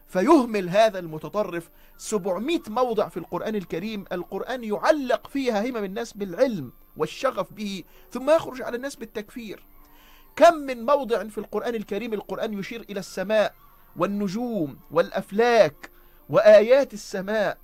فيهمل 0.07 0.69
هذا 0.69 0.99
المتطرف 0.99 1.69
700 1.97 2.59
موضع 2.67 3.09
في 3.09 3.17
القرآن 3.17 3.55
الكريم 3.55 4.05
القرآن 4.11 4.63
يعلق 4.63 5.27
فيها 5.27 5.69
همم 5.69 5.83
الناس 5.83 6.13
بالعلم 6.13 6.71
والشغف 6.97 7.53
به 7.53 7.83
ثم 8.11 8.29
يخرج 8.29 8.61
على 8.61 8.75
الناس 8.75 8.95
بالتكفير. 8.95 9.65
كم 10.35 10.53
من 10.53 10.85
موضع 10.85 11.23
في 11.23 11.37
القرآن 11.37 11.75
الكريم 11.75 12.13
القرآن 12.13 12.59
يشير 12.59 12.85
إلى 12.89 12.99
السماء 12.99 13.53
والنجوم 13.95 14.77
والأفلاك 14.91 15.89
وآيات 16.29 16.93
السماء 16.93 17.57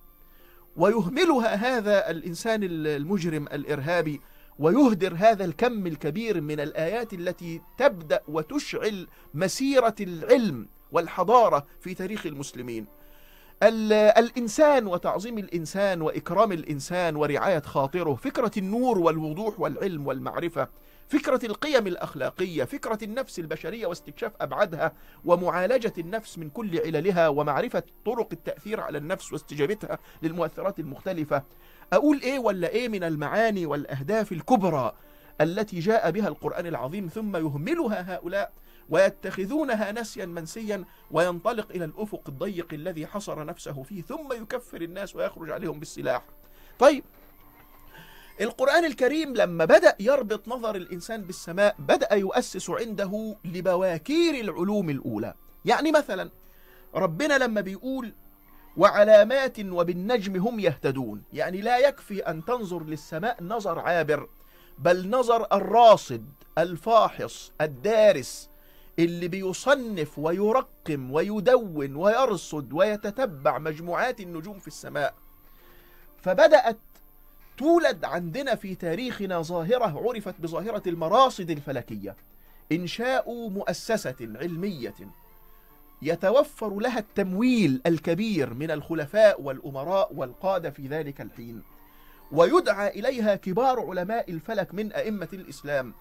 ويهملها 0.77 1.55
هذا 1.77 2.09
الإنسان 2.09 2.59
المجرم 2.63 3.43
الإرهابي 3.47 4.21
ويهدر 4.59 5.13
هذا 5.17 5.45
الكم 5.45 5.87
الكبير 5.87 6.41
من 6.41 6.59
الآيات 6.59 7.13
التي 7.13 7.61
تبدأ 7.77 8.19
وتشعل 8.27 9.07
مسيرة 9.33 9.95
العلم 10.01 10.67
والحضارة 10.91 11.65
في 11.79 11.93
تاريخ 11.93 12.25
المسلمين. 12.25 12.85
الإنسان 13.63 14.87
وتعظيم 14.87 15.37
الإنسان 15.37 16.01
وإكرام 16.01 16.51
الإنسان 16.51 17.15
ورعاية 17.15 17.59
خاطره 17.59 18.15
فكرة 18.15 18.51
النور 18.57 18.99
والوضوح 18.99 19.59
والعلم 19.59 20.07
والمعرفة 20.07 20.67
فكرة 21.11 21.45
القيم 21.45 21.87
الأخلاقية 21.87 22.63
فكرة 22.63 22.97
النفس 23.03 23.39
البشرية 23.39 23.87
واستكشاف 23.87 24.31
أبعادها 24.41 24.93
ومعالجة 25.25 25.93
النفس 25.97 26.37
من 26.37 26.49
كل 26.49 26.79
عللها 26.79 27.27
ومعرفة 27.27 27.83
طرق 28.05 28.27
التأثير 28.33 28.79
على 28.79 28.97
النفس 28.97 29.33
واستجابتها 29.33 29.99
للمؤثرات 30.21 30.79
المختلفة. 30.79 31.43
أقول 31.93 32.21
إيه 32.21 32.39
ولا 32.39 32.67
إيه 32.69 32.87
من 32.87 33.03
المعاني 33.03 33.65
والأهداف 33.65 34.31
الكبرى 34.31 34.91
التي 35.41 35.79
جاء 35.79 36.11
بها 36.11 36.27
القرآن 36.27 36.67
العظيم 36.67 37.07
ثم 37.07 37.37
يهملها 37.37 38.15
هؤلاء 38.15 38.53
ويتخذونها 38.89 39.91
نسيا 39.91 40.25
منسيا 40.25 40.85
وينطلق 41.11 41.71
إلى 41.71 41.85
الأفق 41.85 42.21
الضيق 42.27 42.73
الذي 42.73 43.07
حصر 43.07 43.45
نفسه 43.45 43.83
فيه 43.83 44.01
ثم 44.01 44.33
يكفر 44.33 44.81
الناس 44.81 45.15
ويخرج 45.15 45.49
عليهم 45.51 45.79
بالسلاح. 45.79 46.23
طيب 46.79 47.03
القرآن 48.41 48.85
الكريم 48.85 49.33
لما 49.33 49.65
بدأ 49.65 49.95
يربط 49.99 50.47
نظر 50.47 50.75
الإنسان 50.75 51.21
بالسماء 51.21 51.75
بدأ 51.79 52.13
يؤسس 52.13 52.69
عنده 52.69 53.35
لبواكير 53.45 54.33
العلوم 54.33 54.89
الأولى. 54.89 55.33
يعني 55.65 55.91
مثلا 55.91 56.29
ربنا 56.95 57.37
لما 57.37 57.61
بيقول 57.61 58.13
وعلامات 58.77 59.59
وبالنجم 59.59 60.35
هم 60.35 60.59
يهتدون. 60.59 61.23
يعني 61.33 61.61
لا 61.61 61.77
يكفي 61.77 62.19
أن 62.19 62.45
تنظر 62.45 62.83
للسماء 62.83 63.43
نظر 63.43 63.79
عابر 63.79 64.29
بل 64.77 65.09
نظر 65.09 65.47
الراصد 65.53 66.25
الفاحص 66.57 67.51
الدارس 67.61 68.49
اللي 68.99 69.27
بيصنف 69.27 70.19
ويرقم 70.19 71.11
ويدون 71.11 71.95
ويرصد 71.95 72.73
ويتتبع 72.73 73.57
مجموعات 73.57 74.19
النجوم 74.19 74.59
في 74.59 74.67
السماء. 74.67 75.13
فبدأت 76.21 76.77
تولد 77.61 78.05
عندنا 78.05 78.55
في 78.55 78.75
تاريخنا 78.75 79.41
ظاهرة 79.41 80.07
عرفت 80.07 80.35
بظاهرة 80.41 80.83
المراصد 80.87 81.49
الفلكية. 81.49 82.15
إنشاء 82.71 83.49
مؤسسة 83.49 84.15
علمية 84.21 84.93
يتوفر 86.01 86.79
لها 86.79 86.99
التمويل 86.99 87.81
الكبير 87.85 88.53
من 88.53 88.71
الخلفاء 88.71 89.41
والأمراء 89.41 90.13
والقادة 90.15 90.69
في 90.69 90.87
ذلك 90.87 91.21
الحين 91.21 91.61
ويدعى 92.31 92.99
إليها 92.99 93.35
كبار 93.35 93.89
علماء 93.89 94.31
الفلك 94.31 94.73
من 94.73 94.93
أئمة 94.93 95.29
الإسلام 95.33 95.93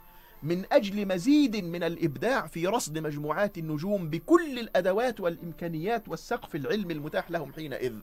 من 0.43 0.65
أجل 0.73 1.09
مزيد 1.09 1.57
من 1.57 1.83
الإبداع 1.83 2.47
في 2.47 2.67
رصد 2.67 2.99
مجموعات 2.99 3.59
النجوم 3.59 4.11
بكل 4.11 4.59
الأدوات 4.59 5.21
والإمكانيات 5.21 6.09
والسقف 6.09 6.55
العلمي 6.55 6.93
المتاح 6.93 7.31
لهم 7.31 7.53
حينئذ. 7.53 7.95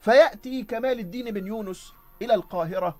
فيأتي 0.00 0.62
كمال 0.62 0.98
الدين 0.98 1.30
بن 1.30 1.46
يونس 1.46 1.92
إلى 2.22 2.34
القاهرة 2.34 2.96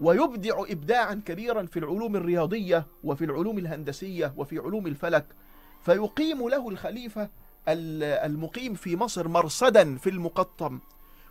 ويبدع 0.00 0.62
إبداعا 0.68 1.22
كبيرا 1.26 1.66
في 1.66 1.78
العلوم 1.78 2.16
الرياضية 2.16 2.86
وفي 3.04 3.24
العلوم 3.24 3.58
الهندسية 3.58 4.34
وفي 4.36 4.58
علوم 4.58 4.86
الفلك. 4.86 5.26
فيقيم 5.82 6.48
له 6.48 6.68
الخليفة 6.68 7.28
المقيم 7.68 8.74
في 8.74 8.96
مصر 8.96 9.28
مرصدا 9.28 9.96
في 9.96 10.10
المقطم 10.10 10.80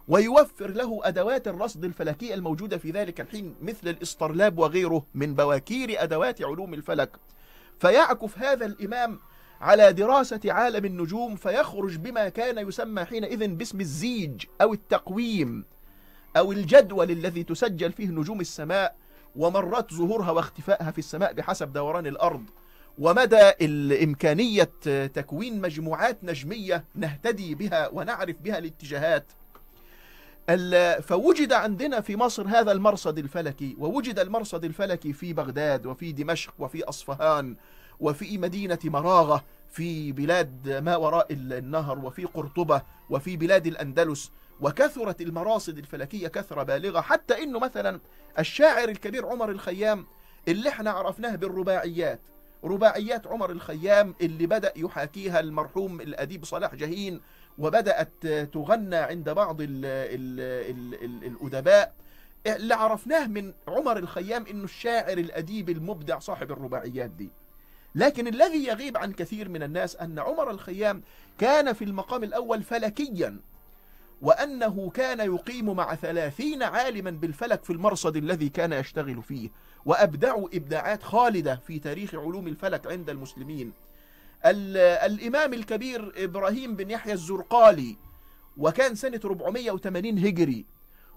ويوفر 0.08 0.71
له 0.71 1.00
أدوات 1.04 1.47
الرصد 1.47 1.86
الفلكي 1.86 2.34
الموجودة 2.34 2.78
في 2.78 2.91
ذلك 2.91 3.21
الحين 3.21 3.56
مثل 3.62 3.88
الإسطرلاب 3.88 4.60
وغيره 4.60 5.06
من 5.13 5.36
بواكير 5.36 6.04
أدوات 6.04 6.41
علوم 6.41 6.73
الفلك. 6.73 7.17
فيعكف 7.80 8.39
هذا 8.39 8.65
الإمام 8.65 9.19
على 9.62 9.93
دراسة 9.93 10.39
عالم 10.45 10.86
النجوم 10.86 11.36
فيخرج 11.36 11.95
بما 11.95 12.30
كان 12.30 12.67
يسمى 12.67 13.06
حينئذ 13.06 13.47
باسم 13.47 13.82
الزيج 13.82 14.45
أو 14.62 14.73
التقويم. 14.73 15.65
أو 16.38 16.52
الجدول 16.52 17.12
الذي 17.12 17.43
تسجل 17.43 17.91
فيه 17.91 18.08
نجوم 18.08 18.41
السماء 18.41 18.95
ومرات 19.36 19.93
ظهورها 19.93 20.32
واختفائها 20.32 20.91
في 20.91 20.97
السماء 20.97 21.34
بحسب 21.34 21.73
دوران 21.73 22.08
الأرض 22.08 22.43
ومدى 23.00 23.50
الإمكانية 23.62 24.69
تكوين 25.13 25.62
مجموعات 25.62 26.23
نجمية 26.23 26.84
نهتدي 26.95 27.56
بها 27.56 27.89
ونعرف 27.93 28.36
بها 28.41 28.58
الاتجاهات. 28.58 29.26
فوجد 31.02 31.54
عندنا 31.54 32.02
في 32.02 32.15
مصر 32.15 32.47
هذا 32.47 32.71
المرصد 32.71 33.17
الفلكي 33.17 33.76
ووجد 33.80 34.19
المرصد 34.19 34.65
الفلكي 34.65 35.13
في 35.13 35.34
بغداد 35.34 35.86
وفي 35.86 36.12
دمشق 36.12 36.54
وفي 36.60 36.84
أصفهان 36.84 37.56
وفي 38.00 38.38
مدينة 38.38 38.80
مراغة 38.84 39.43
في 39.69 40.12
بلاد 40.12 40.69
ما 40.69 40.95
وراء 40.95 41.28
النهر 41.32 42.00
وفي 42.00 42.26
قرطبة 42.26 42.82
وفي 43.10 43.38
بلاد 43.38 43.67
الأندلس. 43.67 44.32
وكثرت 44.61 45.21
المراصد 45.21 45.77
الفلكية 45.77 46.27
كثرة 46.27 46.63
بالغة 46.63 47.01
حتى 47.01 47.43
إنه 47.43 47.59
مثلا 47.59 47.99
الشاعر 48.39 48.89
الكبير 48.89 49.25
عمر 49.27 49.49
الخيام 49.51 50.05
اللي 50.47 50.69
إحنا 50.69 50.91
عرفناه 50.91 51.35
بالرباعيات. 51.35 52.19
رباعيات 52.63 53.27
عمر 53.27 53.51
الخيام 53.51 54.15
اللي 54.21 54.47
بدأ 54.47 54.73
يحاكيها 54.75 55.39
المرحوم 55.39 56.01
الأديب 56.01 56.45
صلاح 56.45 56.75
جهين 56.75 57.21
وبدأت 57.57 58.27
تغنى 58.53 58.95
عند 58.95 59.29
بعض 59.29 59.61
ال 59.61 59.85
ال 59.85 60.39
ال 60.71 61.03
ال 61.05 61.23
الأدباء. 61.23 61.93
اللي 62.47 62.73
عرفناه 62.73 63.27
من 63.27 63.53
عمر 63.67 63.97
الخيام 63.97 64.45
إنه 64.49 64.63
الشاعر 64.63 65.17
الأديب 65.17 65.69
المبدع 65.69 66.19
صاحب 66.19 66.51
الرباعيات 66.51 67.09
دي. 67.09 67.29
لكن 67.95 68.27
الذي 68.27 68.65
يغيب 68.65 68.97
عن 68.97 69.13
كثير 69.13 69.49
من 69.49 69.63
الناس 69.63 69.95
أن 69.95 70.19
عمر 70.19 70.51
الخيام 70.51 71.01
كان 71.39 71.73
في 71.73 71.83
المقام 71.83 72.23
الأول 72.23 72.63
فلكيا. 72.63 73.37
وأنه 74.21 74.89
كان 74.89 75.19
يقيم 75.19 75.75
مع 75.75 75.95
ثلاثين 75.95 76.63
عالما 76.63 77.12
بالفلك 77.12 77.63
في 77.63 77.73
المرصد 77.73 78.15
الذي 78.17 78.49
كان 78.49 78.73
يشتغل 78.73 79.23
فيه 79.23 79.49
وأبدعوا 79.86 80.47
إبداعات 80.53 81.03
خالدة 81.03 81.56
في 81.56 81.80
تاريخ 81.80 82.15
علوم 82.15 82.47
الفلك 82.47 82.88
عند 82.88 83.10
المسلمين. 83.10 83.73
الإمام 84.45 85.53
الكبير 85.53 86.13
إبراهيم 86.23 86.75
بن 86.75 86.89
يحيى 86.91 87.13
الزرقالي 87.13 87.97
وكان 88.58 88.95
سنة 88.95 89.19
480 89.25 90.17
هجري 90.17 90.65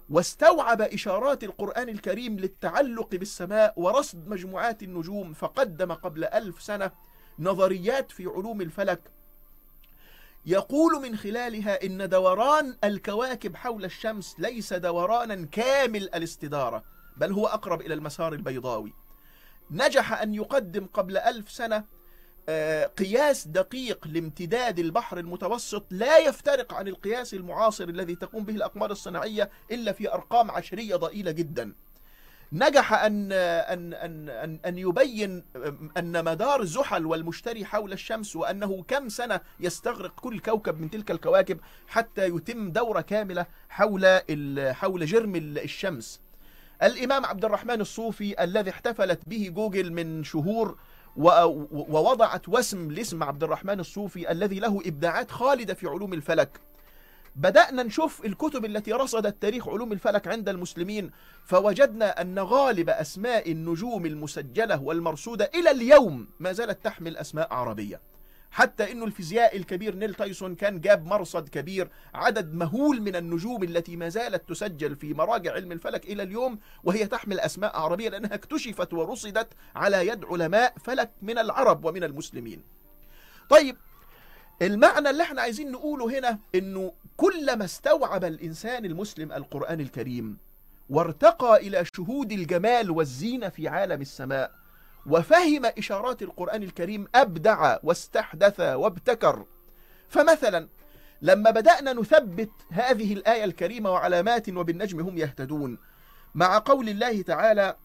واستوعب 0.09 0.81
إشارات 0.81 1.43
القرآن 1.43 1.89
الكريم 1.89 2.39
للتعلق 2.39 3.15
بالسماء 3.15 3.73
ورصد 3.77 4.27
مجموعات 4.27 4.83
النجوم 4.83 5.33
فقدم 5.33 5.91
قبل 5.93 6.25
ألف 6.25 6.61
سنة 6.61 6.91
نظريات 7.39 8.11
في 8.11 8.25
علوم 8.25 8.61
الفلك 8.61 9.01
يقول 10.45 11.01
من 11.01 11.17
خلالها 11.17 11.85
إن 11.85 12.09
دوران 12.09 12.77
الكواكب 12.83 13.55
حول 13.55 13.85
الشمس 13.85 14.35
ليس 14.39 14.73
دورانا 14.73 15.47
كامل 15.51 16.03
الاستدارة 16.03 16.83
بل 17.17 17.31
هو 17.31 17.47
أقرب 17.47 17.81
إلى 17.81 17.93
المسار 17.93 18.33
البيضاوي. 18.33 18.93
نجح 19.71 20.21
أن 20.21 20.33
يقدم 20.33 20.85
قبل 20.85 21.17
ألف 21.17 21.51
سنة 21.51 21.83
آه، 22.49 22.85
قياس 22.85 23.47
دقيق 23.47 24.07
لامتداد 24.07 24.79
البحر 24.79 25.17
المتوسط 25.17 25.85
لا 25.89 26.17
يفترق 26.17 26.73
عن 26.73 26.87
القياس 26.87 27.33
المعاصر 27.33 27.83
الذي 27.83 28.15
تقوم 28.15 28.43
به 28.43 28.55
الأقمار 28.55 28.91
الصناعية 28.91 29.49
إلا 29.71 29.91
في 29.91 30.13
أرقام 30.13 30.51
عشرية 30.51 30.95
ضئيلة 30.95 31.31
جدا. 31.31 31.73
نجح 32.53 32.93
أن, 32.93 33.31
أن, 33.31 33.93
أن, 33.93 34.29
أن, 34.29 34.59
أن 34.65 34.77
يبين 34.77 35.43
أن 35.97 36.25
مدار 36.25 36.65
زحل 36.65 37.05
والمشتري 37.05 37.65
حول 37.65 37.93
الشمس 37.93 38.35
وأنه 38.35 38.83
كم 38.87 39.09
سنة 39.09 39.41
يستغرق 39.59 40.19
كل 40.19 40.39
كوكب 40.39 40.81
من 40.81 40.89
تلك 40.89 41.11
الكواكب 41.11 41.59
حتى 41.87 42.25
يتم 42.25 42.71
دورة 42.71 43.01
كاملة 43.01 43.45
حول 43.69 44.21
حول 44.73 45.05
جرم 45.05 45.35
الشمس. 45.35 46.21
الإمام 46.83 47.25
عبد 47.25 47.45
الرحمن 47.45 47.81
الصوفي 47.81 48.43
الذي 48.43 48.69
احتفلت 48.69 49.19
به 49.27 49.51
جوجل 49.55 49.93
من 49.93 50.23
شهور 50.23 50.77
ووضعت 51.15 52.49
وسم 52.49 52.91
لاسم 52.91 53.23
عبد 53.23 53.43
الرحمن 53.43 53.79
الصوفي 53.79 54.31
الذي 54.31 54.59
له 54.59 54.81
إبداعات 54.85 55.31
خالدة 55.31 55.73
في 55.73 55.87
علوم 55.87 56.13
الفلك. 56.13 56.59
بدأنا 57.35 57.83
نشوف 57.83 58.25
الكتب 58.25 58.65
التي 58.65 58.93
رصدت 58.93 59.41
تاريخ 59.41 59.67
علوم 59.67 59.91
الفلك 59.91 60.27
عند 60.27 60.49
المسلمين 60.49 61.11
فوجدنا 61.45 62.21
أن 62.21 62.39
غالب 62.39 62.89
أسماء 62.89 63.51
النجوم 63.51 64.05
المسجلة 64.05 64.81
والمرصودة 64.81 65.51
إلى 65.55 65.71
اليوم 65.71 66.27
ما 66.39 66.53
زالت 66.53 66.85
تحمل 66.85 67.17
أسماء 67.17 67.53
عربية 67.53 68.01
حتى 68.51 68.91
إنه 68.91 69.05
الفيزيائي 69.05 69.57
الكبير 69.57 69.95
نيل 69.95 70.13
تايسون 70.13 70.55
كان 70.55 70.81
جاب 70.81 71.05
مرصد 71.05 71.49
كبير 71.49 71.89
عدد 72.13 72.53
مهول 72.53 73.01
من 73.01 73.15
النجوم 73.15 73.63
التي 73.63 73.95
ما 73.95 74.09
زالت 74.09 74.49
تسجل 74.49 74.95
في 74.95 75.13
مراجع 75.13 75.53
علم 75.53 75.71
الفلك 75.71 76.05
إلى 76.05 76.23
اليوم 76.23 76.59
وهي 76.83 77.07
تحمل 77.07 77.39
أسماء 77.39 77.77
عربية 77.77 78.09
لأنها 78.09 78.33
اكتشفت 78.33 78.93
ورصدت 78.93 79.47
على 79.75 80.07
يد 80.07 80.25
علماء 80.25 80.73
فلك 80.83 81.11
من 81.21 81.37
العرب 81.37 81.85
ومن 81.85 82.03
المسلمين. 82.03 82.63
طيب 83.49 83.77
المعنى 84.61 85.09
اللي 85.09 85.23
إحنا 85.23 85.41
عايزين 85.41 85.71
نقوله 85.71 86.19
هنا 86.19 86.39
إنه 86.55 86.93
كلما 87.17 87.65
استوعب 87.65 88.23
الإنسان 88.23 88.85
المسلم 88.85 89.31
القرآن 89.31 89.79
الكريم 89.79 90.37
وارتقى 90.89 91.57
إلى 91.67 91.85
شهود 91.95 92.31
الجمال 92.31 92.91
والزينة 92.91 93.49
في 93.49 93.67
عالم 93.67 94.01
السماء 94.01 94.51
وفهم 95.05 95.65
إشارات 95.65 96.21
القرآن 96.21 96.63
الكريم 96.63 97.07
أبدع 97.15 97.77
واستحدث 97.83 98.59
وابتكر. 98.59 99.45
فمثلا 100.09 100.67
لما 101.21 101.51
بدأنا 101.51 101.93
نثبت 101.93 102.49
هذه 102.71 103.13
الآية 103.13 103.43
الكريمة 103.43 103.91
وعلامات 103.91 104.49
وبالنجم 104.49 104.99
هم 104.99 105.17
يهتدون 105.17 105.77
مع 106.35 106.57
قول 106.65 106.89
الله 106.89 107.21
تعالى 107.21 107.75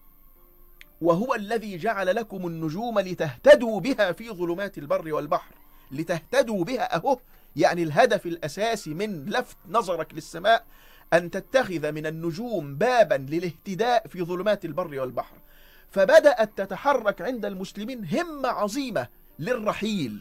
وهو 1.01 1.35
الذي 1.35 1.77
جعل 1.77 2.17
لكم 2.17 2.47
النجوم 2.47 2.99
لتهتدوا 3.01 3.81
بها 3.81 4.13
في 4.13 4.31
ظلمات 4.31 4.79
البر 4.79 5.13
والبحر 5.15 5.55
لتهتدوا 5.93 6.65
بها 6.65 6.97
أهو. 6.97 7.19
يعني 7.57 7.83
الهدف 7.83 8.27
الأساسي 8.27 8.95
من 8.95 9.25
لفت 9.25 9.57
نظرك 9.69 10.15
للسماء 10.15 10.65
أن 11.13 11.31
تتخذ 11.31 11.93
من 11.93 12.07
النجوم 12.07 12.75
بابا 12.75 13.15
للاهتداء 13.15 14.07
في 14.07 14.23
ظلمات 14.23 14.65
البر 14.65 15.01
والبحر. 15.01 15.37
فبدأت 15.91 16.51
تتحرك 16.57 17.23
عند 17.23 17.45
المسلمين 17.45 18.05
همة 18.05 18.49
عظيمة 18.49 19.09
للرحيل. 19.39 20.21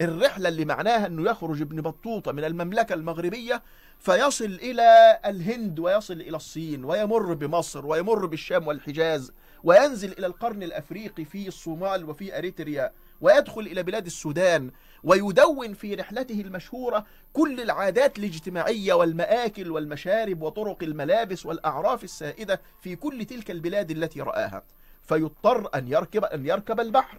الرحلة 0.00 0.48
اللي 0.48 0.64
معناها 0.64 1.06
أنه 1.06 1.30
يخرج 1.30 1.60
ابن 1.60 1.80
بطوطة 1.80 2.32
من 2.32 2.44
المملكة 2.44 2.92
المغربية 2.92 3.62
فيصل 3.98 4.44
إلى 4.44 5.20
الهند 5.26 5.78
ويصل 5.78 6.20
إلى 6.20 6.36
الصين 6.36 6.84
ويمر 6.84 7.34
بمصر 7.34 7.86
ويمر 7.86 8.26
بالشام 8.26 8.66
والحجاز 8.66 9.32
وينزل 9.64 10.12
إلى 10.12 10.26
القرن 10.26 10.62
الأفريقي 10.62 11.24
في 11.24 11.48
الصومال 11.48 12.10
وفي 12.10 12.38
أريتريا 12.38 12.92
ويدخل 13.20 13.60
إلى 13.60 13.82
بلاد 13.82 14.06
السودان. 14.06 14.70
ويدون 15.04 15.74
في 15.74 15.94
رحلته 15.94 16.40
المشهورة 16.40 17.06
كل 17.32 17.60
العادات 17.60 18.18
الاجتماعية 18.18 18.94
والمآكل 18.94 19.70
والمشارب 19.70 20.42
وطرق 20.42 20.82
الملابس 20.82 21.46
والأعراف 21.46 22.04
السائدة 22.04 22.60
في 22.80 22.96
كل 22.96 23.24
تلك 23.24 23.50
البلاد 23.50 23.90
التي 23.90 24.20
رآها. 24.20 24.62
فيضطر 25.02 25.68
أن 25.74 25.88
يركب, 25.88 26.24
أن 26.24 26.46
يركب 26.46 26.80
البحر. 26.80 27.18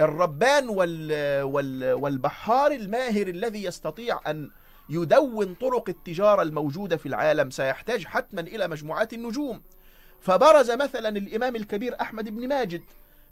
الربان 0.00 0.68
وال 0.68 1.42
وال 1.42 1.92
والبحار 1.92 2.72
الماهر 2.72 3.26
الذي 3.26 3.64
يستطيع 3.64 4.20
أن 4.26 4.50
يدون 4.88 5.54
طرق 5.54 5.88
التجارة 5.88 6.42
الموجودة 6.42 6.96
في 6.96 7.06
العالم 7.06 7.50
سيحتاج 7.50 8.04
حتما 8.04 8.40
إلى 8.40 8.68
مجموعات 8.68 9.12
النجوم. 9.12 9.62
فبرز 10.20 10.70
مثلا 10.70 11.08
الإمام 11.08 11.56
الكبير 11.56 12.00
أحمد 12.00 12.28
بن 12.28 12.48
ماجد 12.48 12.82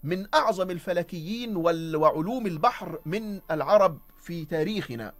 من 0.03 0.27
أعظم 0.35 0.71
الفلكيين 0.71 1.57
وعلوم 1.97 2.47
البحر 2.47 2.99
من 3.07 3.41
العرب 3.51 3.99
في 4.23 4.45
تاريخنا. 4.45 5.13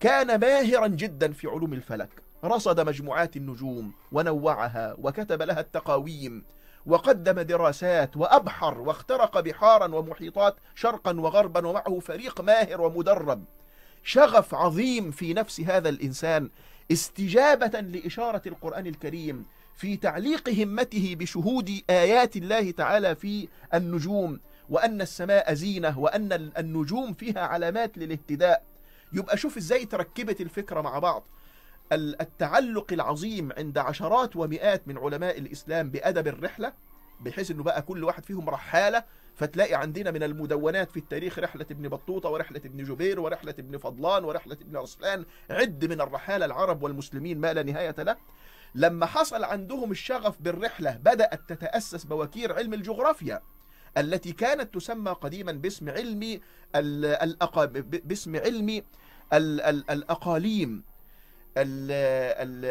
كان 0.00 0.40
ماهرا 0.40 0.86
جدا 0.86 1.32
في 1.32 1.46
علوم 1.46 1.72
الفلك. 1.72 2.22
رصد 2.44 2.80
مجموعات 2.80 3.36
النجوم 3.36 3.92
ونوعها 4.12 4.96
وكتب 4.98 5.42
لها 5.42 5.60
التقاويم 5.60 6.44
وقدم 6.86 7.40
دراسات 7.40 8.16
وأبحر 8.16 8.80
واخترق 8.80 9.40
بحارا 9.40 9.94
ومحيطات 9.94 10.56
شرقا 10.74 11.20
وغربا 11.20 11.66
ومعه 11.66 11.98
فريق 11.98 12.40
ماهر 12.40 12.80
ومدرب. 12.80 13.44
شغف 14.04 14.54
عظيم 14.54 15.10
في 15.10 15.34
نفس 15.34 15.60
هذا 15.60 15.88
الإنسان 15.88 16.50
استجابة 16.92 17.80
لإشارة 17.80 18.42
القرآن 18.46 18.86
الكريم 18.86 19.46
في 19.74 19.96
تعليق 19.96 20.48
همته 20.48 21.16
بشهود 21.18 21.80
آيات 21.90 22.36
الله 22.36 22.70
تعالى 22.70 23.14
في 23.14 23.48
النجوم 23.74 24.40
وأن 24.68 25.00
السماء 25.00 25.54
زينة 25.54 25.98
وأن 25.98 26.32
النجوم 26.58 27.12
فيها 27.12 27.40
علامات 27.40 27.98
للاهتداء. 27.98 28.62
يبقى 29.12 29.36
شوف 29.36 29.56
إزاي 29.56 29.84
تركبت 29.84 30.40
الفكرة 30.40 30.80
مع 30.80 30.98
بعض. 30.98 31.24
التعلق 31.92 32.92
العظيم 32.92 33.52
عند 33.56 33.78
عشرات 33.78 34.36
ومئات 34.36 34.88
من 34.88 34.98
علماء 34.98 35.38
الإسلام 35.38 35.90
بأدب 35.90 36.28
الرحلة 36.28 36.72
بحيث 37.20 37.50
أنه 37.50 37.62
بقى 37.62 37.82
كل 37.82 38.04
واحد 38.04 38.24
فيهم 38.24 38.50
رحالة 38.50 39.04
فتلاقي 39.36 39.74
عندنا 39.74 40.10
من 40.10 40.22
المدونات 40.22 40.90
في 40.90 40.96
التاريخ 40.96 41.38
رحلة 41.38 41.66
ابن 41.70 41.88
بطوطة 41.88 42.28
ورحلة 42.28 42.60
ابن 42.64 42.84
جبير 42.84 43.20
ورحلة 43.20 43.54
ابن 43.58 43.78
فضلان 43.78 44.24
ورحلة 44.24 44.56
ابن 44.60 44.76
رسلان 44.76 45.24
عد 45.50 45.84
من 45.84 46.00
الرحالة 46.00 46.44
العرب 46.44 46.82
والمسلمين 46.82 47.38
ما 47.40 47.52
لا 47.52 47.62
نهاية 47.62 47.94
له. 47.98 48.16
لما 48.74 49.06
حصل 49.06 49.44
عندهم 49.44 49.90
الشغف 49.90 50.42
بالرحلة 50.42 50.96
بدأت 50.96 51.40
تتأسس 51.48 52.04
بوكير 52.04 52.52
علم 52.52 52.74
الجغرافيا 52.74 53.42
التي 53.98 54.32
كانت 54.32 54.74
تسمى 54.74 55.10
قديما 55.10 55.52
باسم 55.52 55.88
علم. 55.90 56.40
باسم 57.84 58.36
علم 58.36 58.82
الأقاليم 59.90 60.82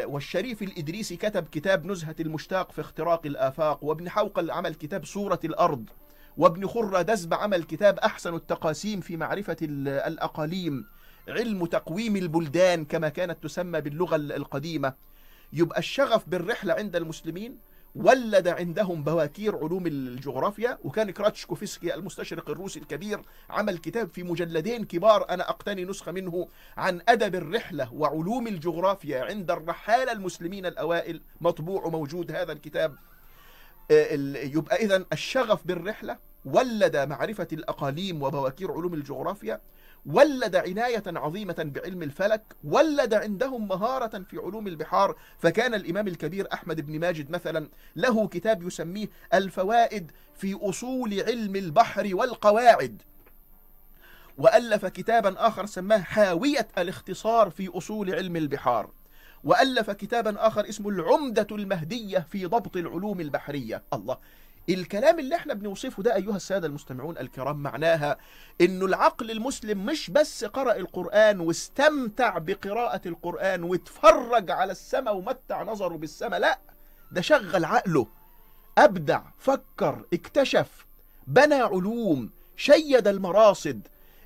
والشريف 0.06 0.62
الإدريسي 0.62 1.16
كتب 1.16 1.46
كتاب 1.52 1.86
نزهة 1.86 2.16
المشتاق 2.20 2.72
في 2.72 2.80
اختراق 2.80 3.26
الآفاق 3.26 3.84
وابن 3.84 4.08
حوقل 4.08 4.50
عمل 4.50 4.74
كتاب 4.74 5.04
سورة 5.04 5.40
الأرض 5.44 5.90
وابن 6.36 6.66
خرة 6.66 7.02
دزب 7.02 7.34
عمل 7.34 7.62
كتاب 7.62 7.98
أحسن 7.98 8.34
التقاسيم 8.34 9.00
في 9.00 9.16
معرفة 9.16 9.56
الأقاليم 9.62 10.84
علم 11.28 11.66
تقويم 11.66 12.16
البلدان 12.16 12.84
كما 12.84 13.08
كانت 13.08 13.42
تسمى 13.42 13.80
باللغة 13.80 14.16
القديمة 14.16 14.94
يبقى 15.52 15.78
الشغف 15.78 16.28
بالرحلة 16.28 16.74
عند 16.74 16.96
المسلمين 16.96 17.58
ولد 17.94 18.48
عندهم 18.48 19.04
بواكير 19.04 19.56
علوم 19.56 19.86
الجغرافيا 19.86 20.78
وكان 20.84 21.10
كراتشكوفسكي 21.10 21.94
المستشرق 21.94 22.50
الروسي 22.50 22.80
الكبير 22.80 23.20
عمل 23.50 23.78
كتاب 23.78 24.08
في 24.08 24.22
مجلدين 24.22 24.84
كبار 24.84 25.26
أنا 25.30 25.50
أقتني 25.50 25.84
نسخة 25.84 26.12
منه 26.12 26.48
عن 26.76 27.00
أدب 27.08 27.34
الرحلة 27.34 27.92
وعلوم 27.94 28.46
الجغرافيا 28.46 29.24
عند 29.24 29.50
الرحالة 29.50 30.12
المسلمين 30.12 30.66
الأوائل. 30.66 31.20
مطبوع 31.40 31.88
موجود 31.88 32.32
هذا 32.32 32.52
الكتاب. 32.52 32.96
آه، 33.90 34.14
يبقى 34.36 34.76
إذا 34.76 35.04
الشغف 35.12 35.66
بالرحلة 35.66 36.18
ولد 36.44 36.96
معرفة 36.96 37.48
الأقاليم 37.52 38.22
وبواكير 38.22 38.72
علوم 38.72 38.94
الجغرافيا 38.94 39.60
ولد 40.06 40.56
عناية 40.56 41.02
عظيمة 41.06 41.54
بعلم 41.58 42.02
الفلك 42.02 42.42
ولد 42.64 43.14
عندهم 43.14 43.68
مهارة 43.68 44.18
في 44.18 44.38
علوم 44.38 44.66
البحار. 44.66 45.16
فكان 45.38 45.74
الإمام 45.74 46.08
الكبير 46.08 46.46
أحمد 46.52 46.80
بن 46.80 46.98
ماجد 46.98 47.30
مثلا 47.30 47.68
له 47.96 48.28
كتاب 48.28 48.62
يسميه 48.62 49.08
الفوائد 49.34 50.12
في 50.34 50.58
أصول 50.62 51.20
علم 51.20 51.56
البحر 51.56 52.10
والقواعد. 52.12 53.02
وألف 54.38 54.86
كتابا 54.86 55.46
آخر 55.46 55.66
سماه 55.66 55.98
حاوية 55.98 56.68
الاختصار 56.78 57.50
في 57.50 57.68
أصول 57.68 58.14
علم 58.14 58.36
البحار. 58.36 58.90
وألف 59.44 59.90
كتابا 59.90 60.46
آخر 60.46 60.68
اسمه 60.68 60.88
العمدة 60.88 61.46
المهدية 61.52 62.18
في 62.18 62.46
ضبط 62.46 62.76
العلوم 62.76 63.20
البحرية. 63.20 63.82
الله. 63.92 64.18
الكلام 64.68 65.18
اللي 65.18 65.36
إحنا 65.36 65.54
بنوصفه 65.54 66.02
ده 66.02 66.14
أيها 66.16 66.36
السادة 66.36 66.66
المستمعون 66.66 67.18
الكرام 67.18 67.56
معناها 67.62 68.16
انه 68.60 68.86
العقل 68.86 69.30
المسلم 69.30 69.86
مش 69.86 70.10
بس 70.10 70.44
قرأ 70.44 70.76
القرآن 70.76 71.40
واستمتع 71.40 72.38
بقراءة 72.38 73.00
القرآن 73.08 73.62
واتفرج 73.62 74.50
على 74.50 74.72
السماء 74.72 75.16
ومتع 75.16 75.62
نظره 75.62 75.96
بالسماء 75.96 76.40
لا 76.40 76.58
ده 77.12 77.20
شغل 77.20 77.64
عقله. 77.64 78.06
أبدع 78.78 79.22
فكر 79.38 80.04
اكتشف 80.14 80.86
بنى 81.26 81.54
علوم 81.54 82.30
شيد 82.56 83.08
المراصد 83.08 83.80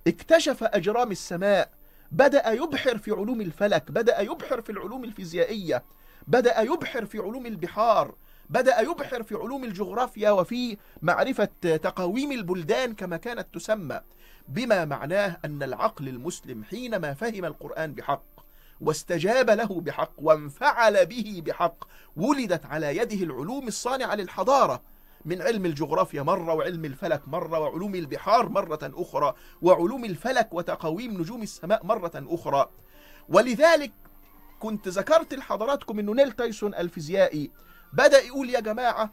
اكتشف 0.06 0.64
أجرام 0.64 1.10
السماء 1.10 1.70
بدأ 2.12 2.50
يبحر 2.52 2.98
في 2.98 3.10
علوم 3.10 3.40
الفلك 3.40 3.90
بدأ 3.92 4.20
يبحر 4.20 4.62
في 4.62 4.72
العلوم 4.72 5.04
الفيزيائية 5.04 5.82
بدأ 6.26 6.60
يبحر 6.60 7.04
في 7.06 7.18
علوم 7.18 7.46
البحار 7.46 8.14
بدأ 8.50 8.80
يبحر 8.80 9.22
في 9.22 9.34
علوم 9.34 9.64
الجغرافيا 9.64 10.30
وفي 10.30 10.76
معرفة 11.02 11.48
تقاويم 11.82 12.32
البلدان 12.32 12.94
كما 12.94 13.16
كانت 13.16 13.46
تسمى 13.54 14.00
بما 14.48 14.84
معناه 14.84 15.38
أن 15.44 15.62
العقل 15.62 16.08
المسلم 16.08 16.64
حينما 16.64 17.14
فهم 17.14 17.44
القرآن 17.44 17.92
بحق 17.92 18.24
واستجاب 18.80 19.50
له 19.50 19.80
بحق 19.80 20.12
وانفعل 20.18 21.06
به 21.06 21.42
بحق 21.46 21.84
ولدت 22.16 22.66
على 22.66 22.96
يده 22.96 23.24
العلوم 23.24 23.68
الصانعة 23.68 24.14
للحضارة 24.14 24.82
من 25.24 25.42
علم 25.42 25.66
الجغرافيا 25.66 26.22
مرة 26.22 26.54
وعلم 26.54 26.84
الفلك 26.84 27.28
مرة 27.28 27.58
وعلوم 27.58 27.94
البحار 27.94 28.48
مرة 28.48 28.78
أخرى 28.82 29.34
وعلوم 29.62 30.04
الفلك 30.04 30.54
وتقاويم 30.54 31.20
نجوم 31.20 31.42
السماء 31.42 31.86
مرة 31.86 32.12
أخرى. 32.14 32.70
ولذلك 33.28 33.92
كنت 34.58 34.88
ذكرت 34.88 35.34
لحضراتكم 35.34 35.98
أنه 35.98 36.14
نيل 36.14 36.32
تايسون 36.32 36.74
الفيزيائي 36.74 37.50
بدأ 37.92 38.18
يقول 38.22 38.50
يا 38.50 38.60
جماعة 38.60 39.10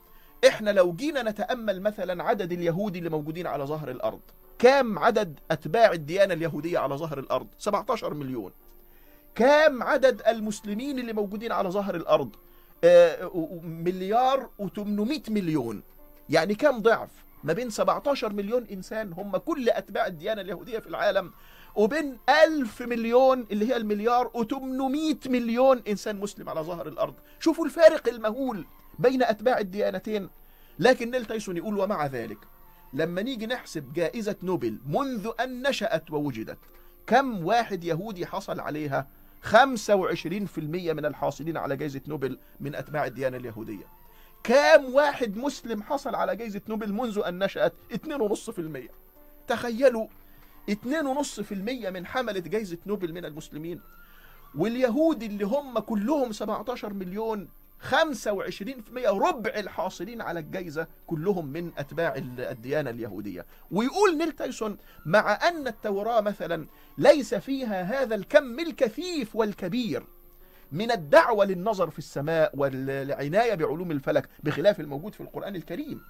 إحنا 0.47 0.69
لو 0.69 0.93
جينا 0.93 1.23
نتأمل 1.23 1.81
مثلا 1.81 2.23
عدد 2.23 2.51
اليهود 2.51 2.95
اللي 2.95 3.09
موجودين 3.09 3.47
على 3.47 3.63
ظهر 3.63 3.91
الأرض 3.91 4.19
كام 4.59 4.99
عدد 4.99 5.39
أتباع 5.51 5.91
الديانة 5.91 6.33
اليهودية 6.33 6.79
على 6.79 6.95
ظهر 6.95 7.19
الأرض؟ 7.19 7.47
17 7.57 8.13
مليون. 8.13 8.51
كام 9.35 9.83
عدد 9.83 10.21
المسلمين 10.27 10.99
اللي 10.99 11.13
موجودين 11.13 11.51
على 11.51 11.69
ظهر 11.69 11.95
الأرض؟ 11.95 12.29
آه 12.83 13.31
مليار 13.63 14.49
و800 14.61 15.29
مليون. 15.31 15.83
يعني 16.29 16.55
كام 16.55 16.79
ضعف؟ 16.81 17.09
ما 17.43 17.53
بين 17.53 17.69
17 17.69 18.33
مليون 18.33 18.65
إنسان 18.71 19.13
هم 19.13 19.37
كل 19.37 19.69
أتباع 19.69 20.07
الديانة 20.07 20.41
اليهودية 20.41 20.79
في 20.79 20.87
العالم 20.87 21.31
وبين 21.75 22.17
ألف 22.43 22.81
مليون 22.81 23.45
اللي 23.51 23.69
هي 23.69 23.77
المليار 23.77 24.31
و800 24.37 25.29
مليون 25.29 25.81
إنسان 25.87 26.19
مسلم 26.19 26.49
على 26.49 26.61
ظهر 26.61 26.87
الأرض. 26.87 27.13
شوفوا 27.39 27.65
الفارق 27.65 28.07
المهول 28.07 28.65
بين 28.99 29.23
أتباع 29.23 29.59
الديانتين. 29.59 30.29
لكن 30.79 31.11
نيل 31.11 31.25
تايسون 31.25 31.57
يقول 31.57 31.79
ومع 31.79 32.05
ذلك 32.05 32.37
لما 32.93 33.21
نيجي 33.21 33.45
نحسب 33.47 33.93
جائزة 33.93 34.35
نوبل 34.43 34.79
منذ 34.85 35.31
أن 35.39 35.67
نشأت 35.67 36.11
ووجدت 36.11 36.57
كم 37.07 37.45
واحد 37.45 37.83
يهودي 37.83 38.25
حصل 38.25 38.59
عليها؟ 38.59 39.07
25% 39.43 39.51
من 40.93 41.05
الحاصلين 41.05 41.57
على 41.57 41.77
جائزة 41.77 42.01
نوبل 42.07 42.39
من 42.59 42.75
أتباع 42.75 43.05
الديانة 43.05 43.37
اليهودية. 43.37 44.02
كام 44.43 44.93
واحد 44.93 45.37
مسلم 45.37 45.83
حصل 45.83 46.15
على 46.15 46.35
جائزة 46.35 46.61
نوبل 46.69 46.93
منذ 46.93 47.21
أن 47.27 47.43
نشأت؟ 47.43 47.73
2.5% 47.93 47.99
تخيلوا 49.47 50.07
2.5% 50.71 51.53
من 51.89 52.05
حملة 52.05 52.39
جائزة 52.39 52.77
نوبل 52.85 53.13
من 53.13 53.25
المسلمين. 53.25 53.81
واليهود 54.55 55.23
اللي 55.23 55.43
هم 55.45 55.79
كلهم 55.79 56.31
17 56.31 56.93
مليون 56.93 57.49
25% 57.91 57.93
ربع 59.07 59.51
الحاصلين 59.55 60.21
على 60.21 60.39
الجائزة 60.39 60.87
كلهم 61.07 61.47
من 61.47 61.71
أتباع 61.77 62.15
الديانة 62.39 62.89
اليهودية. 62.89 63.45
ويقول 63.71 64.17
نيل 64.17 64.31
تايسون 64.31 64.77
مع 65.05 65.47
أن 65.47 65.67
التوراة 65.67 66.21
مثلا 66.21 66.67
ليس 66.97 67.35
فيها 67.35 67.81
هذا 67.83 68.15
الكم 68.15 68.59
الكثيف 68.59 69.35
والكبير 69.35 70.05
من 70.73 70.91
الدعوة 70.91 71.45
للنظر 71.45 71.89
في 71.89 71.99
السماء 71.99 72.51
والعناية 72.57 73.55
بعلوم 73.55 73.91
الفلك 73.91 74.29
بخلاف 74.43 74.79
الموجود 74.79 75.13
في 75.13 75.21
القرآن 75.21 75.55
الكريم. 75.55 76.01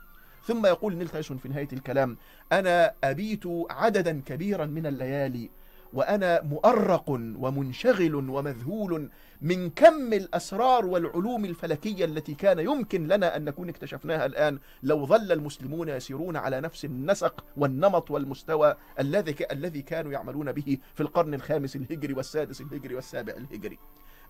ثم 0.46 0.66
يقول 0.66 0.96
نيل 0.96 1.10
تايسون 1.10 1.38
في 1.38 1.50
نهاية 1.50 1.68
الكلام 1.74 2.18
أنا 2.52 2.94
أبيت 3.04 3.44
عددا 3.70 4.22
كبيرا 4.26 4.66
من 4.66 4.86
الليالي 4.86 5.50
وأنا 5.94 6.42
مؤرق 6.42 7.10
ومنشغل 7.10 8.16
ومذهول 8.16 9.10
من 9.42 9.70
كم 9.70 10.14
الأسرار 10.14 10.86
والعلوم 10.86 11.46
الفلكية 11.46 12.06
التي 12.06 12.34
كان 12.34 12.60
يمكن 12.60 13.08
لنا 13.08 13.36
أن 13.36 13.46
نكون 13.46 13.70
اكتشفناها 13.70 14.26
الآن. 14.26 14.60
لو 14.84 15.06
ظل 15.06 15.32
المسلمون 15.32 15.90
يسيرون 15.90 16.38
على 16.38 16.62
نفس 16.62 16.86
النسق 16.86 17.46
والنمط 17.58 18.12
والمستوى 18.12 18.76
الذي 19.00 19.36
الذي 19.52 19.82
كانوا 19.82 20.12
يعملون 20.12 20.52
به 20.52 20.78
في 20.96 21.02
القرن 21.02 21.34
الخامس 21.34 21.76
الهجري 21.76 22.14
والسادس 22.14 22.62
الهجري 22.62 22.96
والسابع 22.96 23.34
الهجري. 23.34 23.80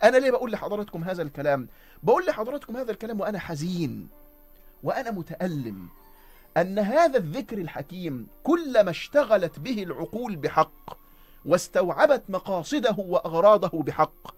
أنا 0.04 0.18
ليه 0.18 0.32
بقول 0.32 0.52
لحضراتكم 0.52 1.04
هذا 1.04 1.22
الكلام؟ 1.22 1.68
بقول 2.04 2.26
لحضراتكم 2.26 2.78
هذا 2.78 2.92
الكلام 2.92 3.20
وأنا 3.20 3.39
حزين 3.39 4.08
وأنا 4.84 5.12
متألم 5.12 5.88
أن 6.58 6.80
هذا 6.80 7.18
الذكر 7.18 7.58
الحكيم 7.58 8.28
كلما 8.44 8.89
اشتغلت 8.89 9.60
به 9.60 9.84
العقول 9.84 10.36
بحق 10.36 10.98
واستوعبت 11.46 12.24
مقاصده 12.30 12.96
وأغراضه 12.98 13.84
بحق 13.84 14.36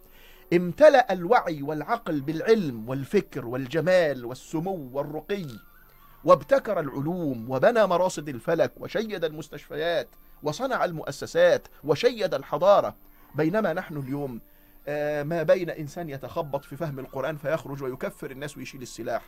امتلأ 0.53 1.13
الوعي 1.13 1.61
والعقل 1.61 2.21
بالعلم 2.21 2.89
والفكر 2.89 3.45
والجمال 3.45 4.25
والسمو 4.25 4.89
والرقي 4.93 5.45
وابتكر 6.23 6.79
العلوم 6.79 7.51
وبنى 7.51 7.87
مراصد 7.87 8.29
الفلك 8.29 8.71
وشيد 8.77 9.23
المستشفيات 9.23 10.07
وصنع 10.43 10.85
المؤسسات 10.85 11.67
وشيد 11.83 12.33
الحضارة 12.33 12.95
بينما 13.35 13.73
نحن 13.73 13.97
اليوم 13.97 14.39
ما 15.23 15.43
بين 15.43 15.69
إنسان 15.69 16.09
يتخبط 16.09 16.65
في 16.65 16.75
فهم 16.75 16.99
القرآن 16.99 17.37
فيخرج 17.37 17.83
ويكفر 17.83 18.31
الناس 18.31 18.57
ويشيل 18.57 18.81
السلاح. 18.81 19.25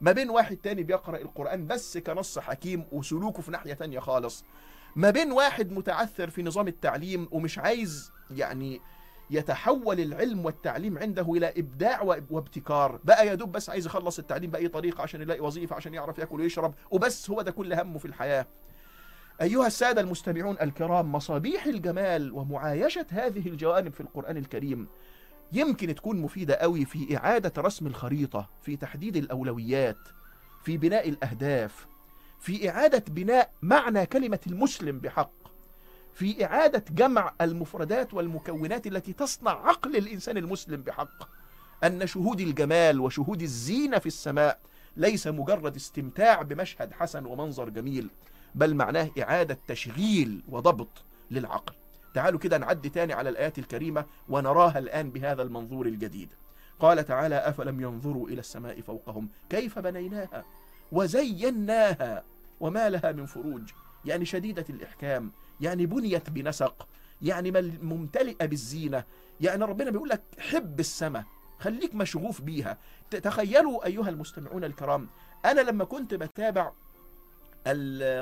ما 0.00 0.12
بين 0.12 0.30
واحد 0.30 0.56
تاني 0.56 0.82
بيقرأ 0.82 1.16
القرآن 1.16 1.66
بس 1.66 1.98
كنص 1.98 2.38
حكيم 2.38 2.84
وسلوكه 2.92 3.42
في 3.42 3.50
ناحية 3.50 3.74
تانية 3.74 3.98
خالص. 3.98 4.44
ما 4.96 5.10
بين 5.10 5.32
واحد 5.32 5.72
متعثر 5.72 6.30
في 6.30 6.42
نظام 6.42 6.68
التعليم 6.68 7.28
ومش 7.30 7.58
عايز 7.58 8.12
يعني 8.30 8.80
يتحول 9.30 10.00
العلم 10.00 10.44
والتعليم 10.44 10.98
عنده 10.98 11.32
إلى 11.32 11.52
إبداع 11.56 12.02
وابتكار. 12.02 13.00
بقى 13.04 13.26
يا 13.26 13.34
دوب 13.34 13.52
بس 13.52 13.70
عايز 13.70 13.86
يخلص 13.86 14.18
التعليم 14.18 14.50
بأي 14.50 14.68
طريقة 14.68 15.02
عشان 15.02 15.22
يلاقي 15.22 15.40
وظيفة 15.40 15.76
عشان 15.76 15.94
يعرف 15.94 16.18
يأكل 16.18 16.40
ويشرب 16.40 16.74
وبس 16.90 17.30
هو 17.30 17.42
ده 17.42 17.50
كل 17.50 17.72
همه 17.72 17.98
في 17.98 18.04
الحياة. 18.04 18.46
أيها 19.42 19.66
السادة 19.66 20.00
المستمعون 20.00 20.56
الكرام 20.62 21.12
مصابيح 21.12 21.66
الجمال 21.66 22.32
ومعايشة 22.32 23.06
هذه 23.10 23.48
الجوانب 23.48 23.92
في 23.92 24.00
القرآن 24.00 24.36
الكريم 24.36 24.88
يمكن 25.52 25.94
تكون 25.94 26.20
مفيدة 26.20 26.54
قوي 26.54 26.84
في 26.84 27.16
إعادة 27.16 27.62
رسم 27.62 27.86
الخريطة 27.86 28.48
في 28.62 28.76
تحديد 28.76 29.16
الأولويات 29.16 29.98
في 30.64 30.76
بناء 30.76 31.08
الأهداف 31.08 31.86
في 32.40 32.70
إعادة 32.70 33.04
بناء 33.08 33.50
معنى 33.62 34.06
كلمة 34.06 34.40
المسلم 34.46 34.98
بحق 35.00 35.32
في 36.14 36.44
إعادة 36.44 36.84
جمع 36.90 37.34
المفردات 37.40 38.14
والمكونات 38.14 38.86
التي 38.86 39.12
تصنع 39.12 39.50
عقل 39.50 39.96
الإنسان 39.96 40.36
المسلم 40.36 40.82
بحق. 40.82 41.28
أن 41.84 42.06
شهود 42.06 42.40
الجمال 42.40 43.00
وشهود 43.00 43.42
الزينة 43.42 43.98
في 43.98 44.06
السماء 44.06 44.60
ليس 44.96 45.26
مجرد 45.26 45.76
استمتاع 45.76 46.42
بمشهد 46.42 46.92
حسن 46.92 47.26
ومنظر 47.26 47.68
جميل 47.68 48.10
بل 48.58 48.74
معناه 48.74 49.10
إعادة 49.22 49.58
تشغيل 49.68 50.42
وضبط 50.48 51.04
للعقل. 51.30 51.74
تعالوا 52.14 52.38
كده 52.38 52.58
نعدي 52.58 52.88
تاني 52.88 53.12
على 53.12 53.28
الآيات 53.28 53.58
الكريمة 53.58 54.04
ونراها 54.28 54.78
الآن 54.78 55.10
بهذا 55.10 55.42
المنظور 55.42 55.86
الجديد. 55.86 56.32
قال 56.80 57.04
تعالى 57.04 57.36
أفلم 57.36 57.80
ينظروا 57.80 58.28
إلى 58.28 58.40
السماء 58.40 58.80
فوقهم 58.80 59.28
كيف 59.50 59.78
بنيناها 59.78 60.44
وزيناها 60.92 62.24
وما 62.60 62.90
لها 62.90 63.12
من 63.12 63.26
فروج. 63.26 63.70
يعني 64.04 64.24
شديدة 64.24 64.64
الإحكام 64.70 65.32
يعني 65.60 65.86
بنيت 65.86 66.30
بنسق 66.30 66.88
يعني 67.22 67.50
ممتلئة 67.82 68.46
بالزينة. 68.46 69.04
يعني 69.40 69.64
ربنا 69.64 69.90
بيقول 69.90 70.08
لك 70.08 70.22
حب 70.38 70.80
السماء 70.80 71.24
خليك 71.58 71.94
مشغوف 71.94 72.40
بيها. 72.40 72.78
تخيلوا 73.10 73.86
أيها 73.86 74.08
المستمعون 74.08 74.64
الكرام 74.64 75.08
أنا 75.44 75.60
لما 75.60 75.84
كنت 75.84 76.14
بتابع 76.14 76.72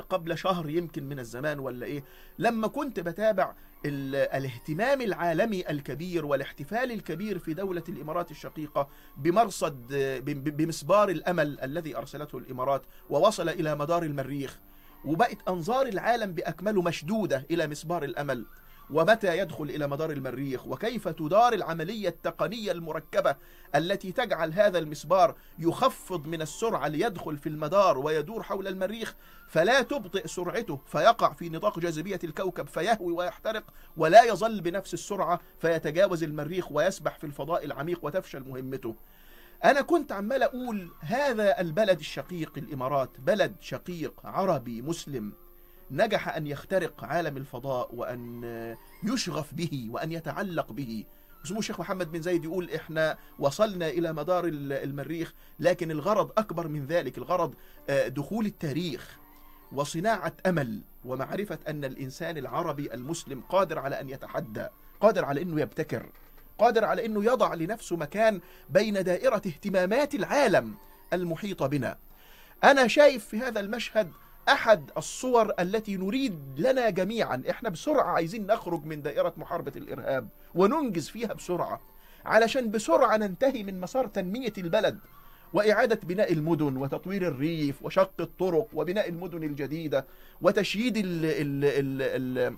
قبل 0.09 0.37
شهر 0.37 0.69
يمكن 0.69 1.03
من 1.03 1.19
الزمان 1.19 1.59
ولا 1.59 1.85
إيه 1.85 2.03
لما 2.39 2.67
كنت 2.67 2.99
بتابع 2.99 3.53
الاهتمام 3.85 5.01
العالمي 5.01 5.69
الكبير 5.69 6.25
والاحتفال 6.25 6.91
الكبير 6.91 7.39
في 7.39 7.53
دولة 7.53 7.83
الإمارات 7.89 8.31
الشقيقة 8.31 8.87
بمرصد 9.17 9.93
بمسبار 10.25 11.09
الأمل 11.09 11.59
الذي 11.59 11.97
أرسلته 11.97 12.37
الإمارات 12.37 12.81
ووصل 13.09 13.49
إلى 13.49 13.75
مدار 13.75 14.03
المريخ 14.03 14.59
وبقت 15.05 15.37
أنظار 15.49 15.87
العالم 15.87 16.31
بأكمله 16.31 16.81
مشدودة 16.81 17.45
إلى 17.51 17.67
مسبار 17.67 18.03
الأمل. 18.03 18.45
ومتى 18.89 19.37
يدخل 19.37 19.63
إلى 19.63 19.87
مدار 19.87 20.11
المريخ؟ 20.11 20.67
وكيف 20.67 21.07
تدار 21.07 21.53
العملية 21.53 22.09
التقنية 22.09 22.71
المركبة 22.71 23.35
التي 23.75 24.11
تجعل 24.11 24.53
هذا 24.53 24.79
المسبار 24.79 25.35
يخفض 25.59 26.27
من 26.27 26.41
السرعة 26.41 26.87
ليدخل 26.87 27.37
في 27.37 27.49
المدار 27.49 27.97
ويدور 27.97 28.43
حول 28.43 28.67
المريخ؟ 28.67 29.15
فلا 29.47 29.81
تبطئ 29.81 30.27
سرعته 30.27 30.79
فيقع 30.85 31.33
في 31.33 31.49
نطاق 31.49 31.79
جاذبية 31.79 32.19
الكوكب 32.23 32.67
فيهوي 32.67 33.13
ويحترق 33.13 33.63
ولا 33.97 34.23
يظل 34.23 34.61
بنفس 34.61 34.93
السرعة 34.93 35.39
فيتجاوز 35.59 36.23
المريخ 36.23 36.71
ويسبح 36.71 37.17
في 37.17 37.23
الفضاء 37.23 37.65
العميق 37.65 38.05
وتفشل 38.05 38.43
مهمته. 38.43 38.95
أنا 39.65 39.81
كنت 39.81 40.11
عمال 40.11 40.43
أقول 40.43 40.91
هذا 40.99 41.61
البلد 41.61 41.99
الشقيق 41.99 42.51
الإمارات 42.57 43.09
بلد 43.19 43.55
شقيق 43.59 44.13
عربي 44.23 44.81
مسلم. 44.81 45.46
نجح 45.91 46.35
أن 46.35 46.47
يخترق 46.47 47.03
عالم 47.03 47.37
الفضاء 47.37 47.95
وأن 47.95 48.43
يشغف 49.03 49.53
به 49.53 49.87
وأن 49.91 50.11
يتعلق 50.11 50.71
به. 50.71 51.05
سمو 51.43 51.59
الشيخ 51.59 51.79
محمد 51.79 52.11
بن 52.11 52.21
زايد 52.21 52.43
يقول 52.43 52.71
إحنا 52.71 53.17
وصلنا 53.39 53.87
إلى 53.89 54.13
مدار 54.13 54.43
المريخ 54.47 55.33
لكن 55.59 55.91
الغرض 55.91 56.31
أكبر 56.37 56.67
من 56.67 56.85
ذلك 56.85 57.17
الغرض 57.17 57.53
دخول 57.89 58.45
التاريخ 58.45 59.17
وصناعة 59.71 60.33
أمل 60.45 60.81
ومعرفة 61.05 61.59
أن 61.67 61.85
الإنسان 61.85 62.37
العربي 62.37 62.93
المسلم 62.93 63.41
قادر 63.41 63.79
على 63.79 64.01
أن 64.01 64.09
يتحدى 64.09 64.67
قادر 64.99 65.25
على 65.25 65.41
أنه 65.41 65.61
يبتكر 65.61 66.09
قادر 66.57 66.85
على 66.85 67.05
أنه 67.05 67.23
يضع 67.23 67.53
لنفسه 67.53 67.95
مكان 67.95 68.41
بين 68.69 69.03
دائرة 69.03 69.41
اهتمامات 69.45 70.15
العالم 70.15 70.75
المحيطة 71.13 71.67
بنا. 71.67 71.97
أنا 72.63 72.87
شايف 72.87 73.25
في 73.25 73.39
هذا 73.39 73.59
المشهد 73.59 74.11
أحد 74.49 74.91
الصور 74.97 75.53
التي 75.59 75.97
نريد 75.97 76.39
لنا 76.57 76.89
جميعا. 76.89 77.43
إحنا 77.49 77.69
بسرعة 77.69 78.11
عايزين 78.11 78.47
نخرج 78.47 78.85
من 78.85 79.01
دائرة 79.01 79.33
محاربة 79.37 79.71
الإرهاب 79.75 80.27
وننجز 80.55 81.09
فيها 81.09 81.33
بسرعة. 81.33 81.81
علشان 82.25 82.71
بسرعة 82.71 83.17
ننتهي 83.17 83.63
من 83.63 83.81
مسار 83.81 84.07
تنمية 84.07 84.53
البلد 84.57 84.99
وإعادة 85.53 85.99
بناء 86.03 86.33
المدن 86.33 86.77
وتطوير 86.77 87.27
الريف 87.27 87.83
وشق 87.83 88.13
الطرق 88.19 88.67
وبناء 88.73 89.09
المدن 89.09 89.43
الجديدة 89.43 90.05
وتشييد 90.41 90.97
ال 90.97 91.05
ال 91.25 91.65
ال 91.65 92.01
ال 92.01 92.57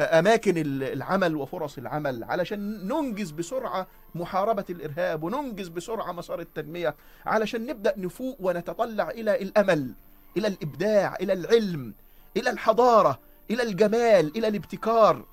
أماكن 0.00 0.54
العمل 0.82 1.36
وفرص 1.36 1.78
العمل. 1.78 2.24
علشان 2.24 2.88
ننجز 2.88 3.30
بسرعة 3.30 3.86
محاربة 4.14 4.64
الإرهاب 4.70 5.22
وننجز 5.22 5.68
بسرعة 5.68 6.12
مسار 6.12 6.40
التنمية. 6.40 6.96
علشان 7.26 7.66
نبدأ 7.66 7.94
نفوق 7.96 8.36
ونتطلع 8.40 9.10
إلى 9.10 9.42
الأمل. 9.42 9.94
إلى 10.36 10.48
الإبداع 10.48 11.16
إلى 11.20 11.32
العلم 11.32 11.94
إلى 12.36 12.50
الحضارة 12.50 13.18
إلى 13.50 13.62
الجمال 13.62 14.36
إلى 14.36 14.48
الابتكار. 14.48 15.24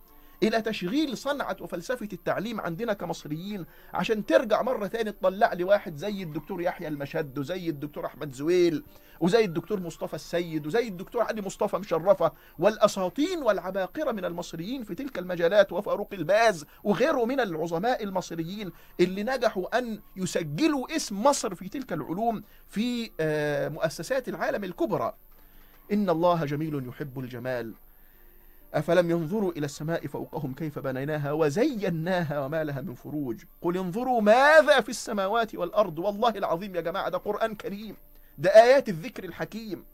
إلى 0.44 0.62
تشغيل 0.62 1.18
صنعة 1.18 1.58
وفلسفة 1.62 2.10
التعليم 2.14 2.62
عندنا 2.62 2.94
كمصريين 2.94 3.66
عشان 3.94 4.26
ترجع 4.26 4.62
مرة 4.62 4.88
تاني 4.88 5.12
تطلع 5.12 5.54
لي 5.54 5.64
واحد 5.64 5.96
زي 5.96 6.24
الدكتور 6.24 6.62
يحيى 6.62 6.88
المشد 6.88 7.40
وزي 7.40 7.70
الدكتور 7.70 8.06
أحمد 8.06 8.34
زويل 8.34 8.84
وزي 9.20 9.46
الدكتور 9.46 9.80
مصطفى 9.80 10.14
السيد 10.14 10.68
وزي 10.68 10.88
الدكتور 10.88 11.22
علي 11.22 11.42
مصطفى 11.42 11.78
مشرفة 11.78 12.32
والأساطين 12.60 13.44
والعباقرة 13.44 14.12
من 14.12 14.26
المصريين 14.26 14.84
في 14.84 14.96
تلك 14.96 15.18
المجالات 15.20 15.72
وفاروق 15.72 16.10
الباز 16.14 16.66
وغيره 16.84 17.26
من 17.26 17.40
العظماء 17.40 18.04
المصريين 18.04 18.72
اللي 19.00 19.24
نجحوا 19.24 19.78
أن 19.78 20.00
يسجلوا 20.16 20.96
اسم 20.96 21.24
مصر 21.24 21.56
في 21.56 21.70
تلك 21.70 21.94
العلوم 21.94 22.44
في 22.68 23.12
آه، 23.20 23.70
مؤسسات 23.70 24.30
العالم 24.30 24.64
الكبرى. 24.64 25.14
إن 25.92 26.10
الله 26.10 26.46
جميل 26.46 26.88
يحب 26.88 27.20
الجمال. 27.20 27.74
أفلم 28.76 29.12
ينظروا 29.12 29.52
إلى 29.52 29.66
السماء 29.66 30.08
فوقهم 30.08 30.54
كيف 30.54 30.80
بنيناها 30.80 31.32
وزيناها 31.32 32.46
وما 32.46 32.64
لها 32.64 32.82
من 32.82 32.96
فروج؟ 32.96 33.44
قل 33.62 33.78
انظروا 33.78 34.22
ماذا 34.22 34.82
في 34.82 34.90
السماوات 34.90 35.56
والأرض؟ 35.56 36.00
والله 36.00 36.30
العظيم 36.30 36.76
يا 36.76 36.82
جماعة 36.82 37.10
ده 37.10 37.18
قرآن 37.18 37.56
كريم 37.56 37.96
ده 38.38 38.50
آيات 38.50 38.90
الذكر 38.90 39.24
الحكيم. 39.24 39.86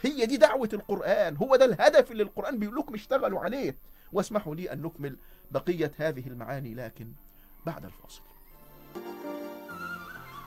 هي 0.00 0.26
دي 0.26 0.36
دعوة 0.36 0.68
القرآن 0.72 1.36
هو 1.36 1.56
ده 1.56 1.64
الهدف 1.64 2.12
اللي 2.12 2.22
القرآن 2.22 2.58
بيقول 2.58 2.76
لكم 2.76 2.94
اشتغلوا 2.94 3.40
عليه. 3.40 3.76
واسمحوا 4.12 4.54
لي 4.54 4.72
أن 4.72 4.82
نكمل 4.82 5.16
بقية 5.50 5.92
هذه 5.96 6.26
المعاني 6.26 6.74
لكن 6.74 7.12
بعد 7.66 7.84
الفاصل. 7.84 8.22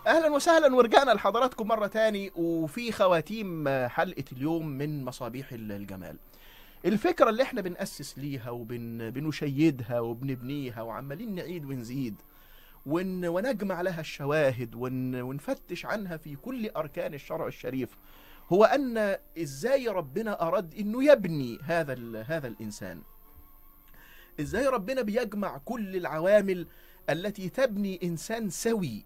أهلا 0.07 0.29
وسهلا 0.29 0.75
ورجعنا 0.75 1.11
لحضراتكم 1.11 1.67
مرة 1.67 1.87
تاني. 1.87 2.31
وفي 2.35 2.91
خواتيم 2.91 3.69
حلقة 3.87 4.23
اليوم 4.31 4.67
من 4.67 5.05
مصابيح 5.05 5.51
الجمال. 5.51 6.17
الفكرة 6.85 7.29
اللي 7.29 7.43
إحنا 7.43 7.61
بنأسس 7.61 8.17
ليها 8.19 8.49
وبنشيدها 8.49 9.99
وبنبنيها 9.99 10.81
وعمالين 10.81 11.35
نعيد 11.35 11.65
ونزيد 11.65 12.15
ون 12.85 13.25
ونجمع 13.25 13.81
لها 13.81 13.99
الشواهد 14.01 14.75
ون 14.75 15.21
ونفتش 15.21 15.85
عنها 15.85 16.17
في 16.17 16.35
كل 16.35 16.69
أركان 16.69 17.13
الشرع 17.13 17.47
الشريف. 17.47 17.89
هو 18.53 18.63
أن 18.63 19.17
إزاي 19.37 19.87
ربنا 19.87 20.41
أراد 20.47 20.73
إنه 20.75 21.03
يبني 21.11 21.59
هذا 21.63 22.21
هذا 22.21 22.47
الإنسان؟ 22.47 23.01
إزاي 24.39 24.67
ربنا 24.67 25.01
بيجمع 25.01 25.57
كل 25.57 25.95
العوامل 25.95 26.67
التي 27.09 27.49
تبني 27.49 27.99
إنسان 28.03 28.49
سوي 28.49 29.05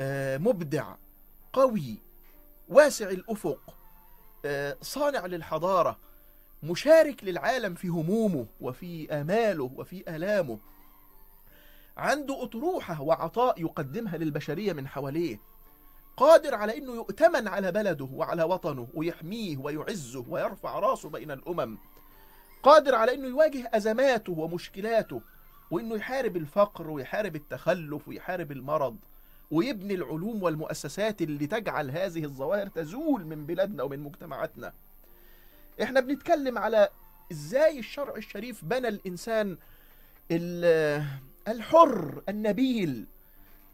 آه، 0.00 0.38
مبدع 0.38 0.94
قوي 1.52 1.98
واسع 2.68 3.08
الأفق 3.10 3.76
آه، 4.44 4.76
صانع 4.82 5.26
للحضارة 5.26 5.98
مشارك 6.62 7.24
للعالم 7.24 7.74
في 7.74 7.88
همومه 7.88 8.46
وفي 8.60 9.12
آماله 9.12 9.70
وفي 9.76 10.04
آلامه. 10.16 10.58
عنده 11.96 12.42
أطروحة 12.42 13.02
وعطاء 13.02 13.60
يقدمها 13.60 14.16
للبشرية 14.16 14.72
من 14.72 14.88
حواليه. 14.88 15.40
قادر 16.16 16.54
على 16.54 16.78
إنه 16.78 16.94
يؤتمن 16.94 17.48
على 17.48 17.72
بلده 17.72 18.08
وعلى 18.12 18.42
وطنه 18.42 18.88
ويحميه 18.94 19.56
ويعزه 19.56 20.24
ويرفع 20.28 20.78
راسه 20.78 21.08
بين 21.08 21.30
الأمم. 21.30 21.78
قادر 22.62 22.94
على 22.94 23.14
إنه 23.14 23.28
يواجه 23.28 23.70
أزماته 23.74 24.32
ومشكلاته 24.32 25.22
وإنه 25.70 25.94
يحارب 25.94 26.36
الفقر 26.36 26.90
ويحارب 26.90 27.36
التخلف 27.36 28.08
ويحارب 28.08 28.52
المرض 28.52 28.96
ويبني 29.50 29.94
العلوم 29.94 30.42
والمؤسسات 30.42 31.22
اللي 31.22 31.46
تجعل 31.46 31.90
هذه 31.90 32.24
الظواهر 32.24 32.66
تزول 32.66 33.24
من 33.24 33.46
بلادنا 33.46 33.82
ومن 33.82 33.98
مجتمعاتنا. 33.98 34.72
إحنا 35.82 36.00
بنتكلم 36.00 36.58
على 36.58 36.88
إزاي 37.32 37.78
الشرع 37.78 38.16
الشريف 38.16 38.64
بنى 38.64 38.88
الانسان 38.88 39.56
ال- 40.30 41.04
الحر 41.48 42.22
النبيل 42.28 43.06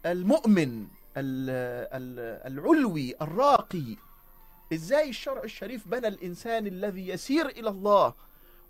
المؤمن 0.05 0.87
ال- 1.17 1.87
ال- 1.93 2.53
العلوي 2.53 3.15
الراقي. 3.21 3.95
إزاي 4.73 5.09
الشرع 5.09 5.43
الشريف 5.43 5.87
بنى 5.87 6.07
الانسان 6.07 6.67
الذي 6.67 7.07
يسير 7.07 7.45
إلى 7.49 7.69
الله 7.69 8.13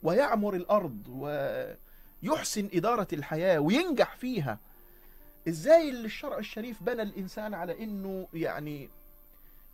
ويعمر 0.04 0.56
الأرض 0.56 0.98
ويحسن 2.24 2.70
اداره 2.74 3.08
الحياة 3.14 3.60
وينجح 3.60 4.16
فيها؟ 4.16 4.60
إزاي 5.48 5.90
الشرع 5.90 6.38
الشريف 6.38 6.84
بنى 6.84 7.02
الانسان 7.02 7.54
على 7.54 7.84
انه 7.84 8.28
يعني 8.34 8.90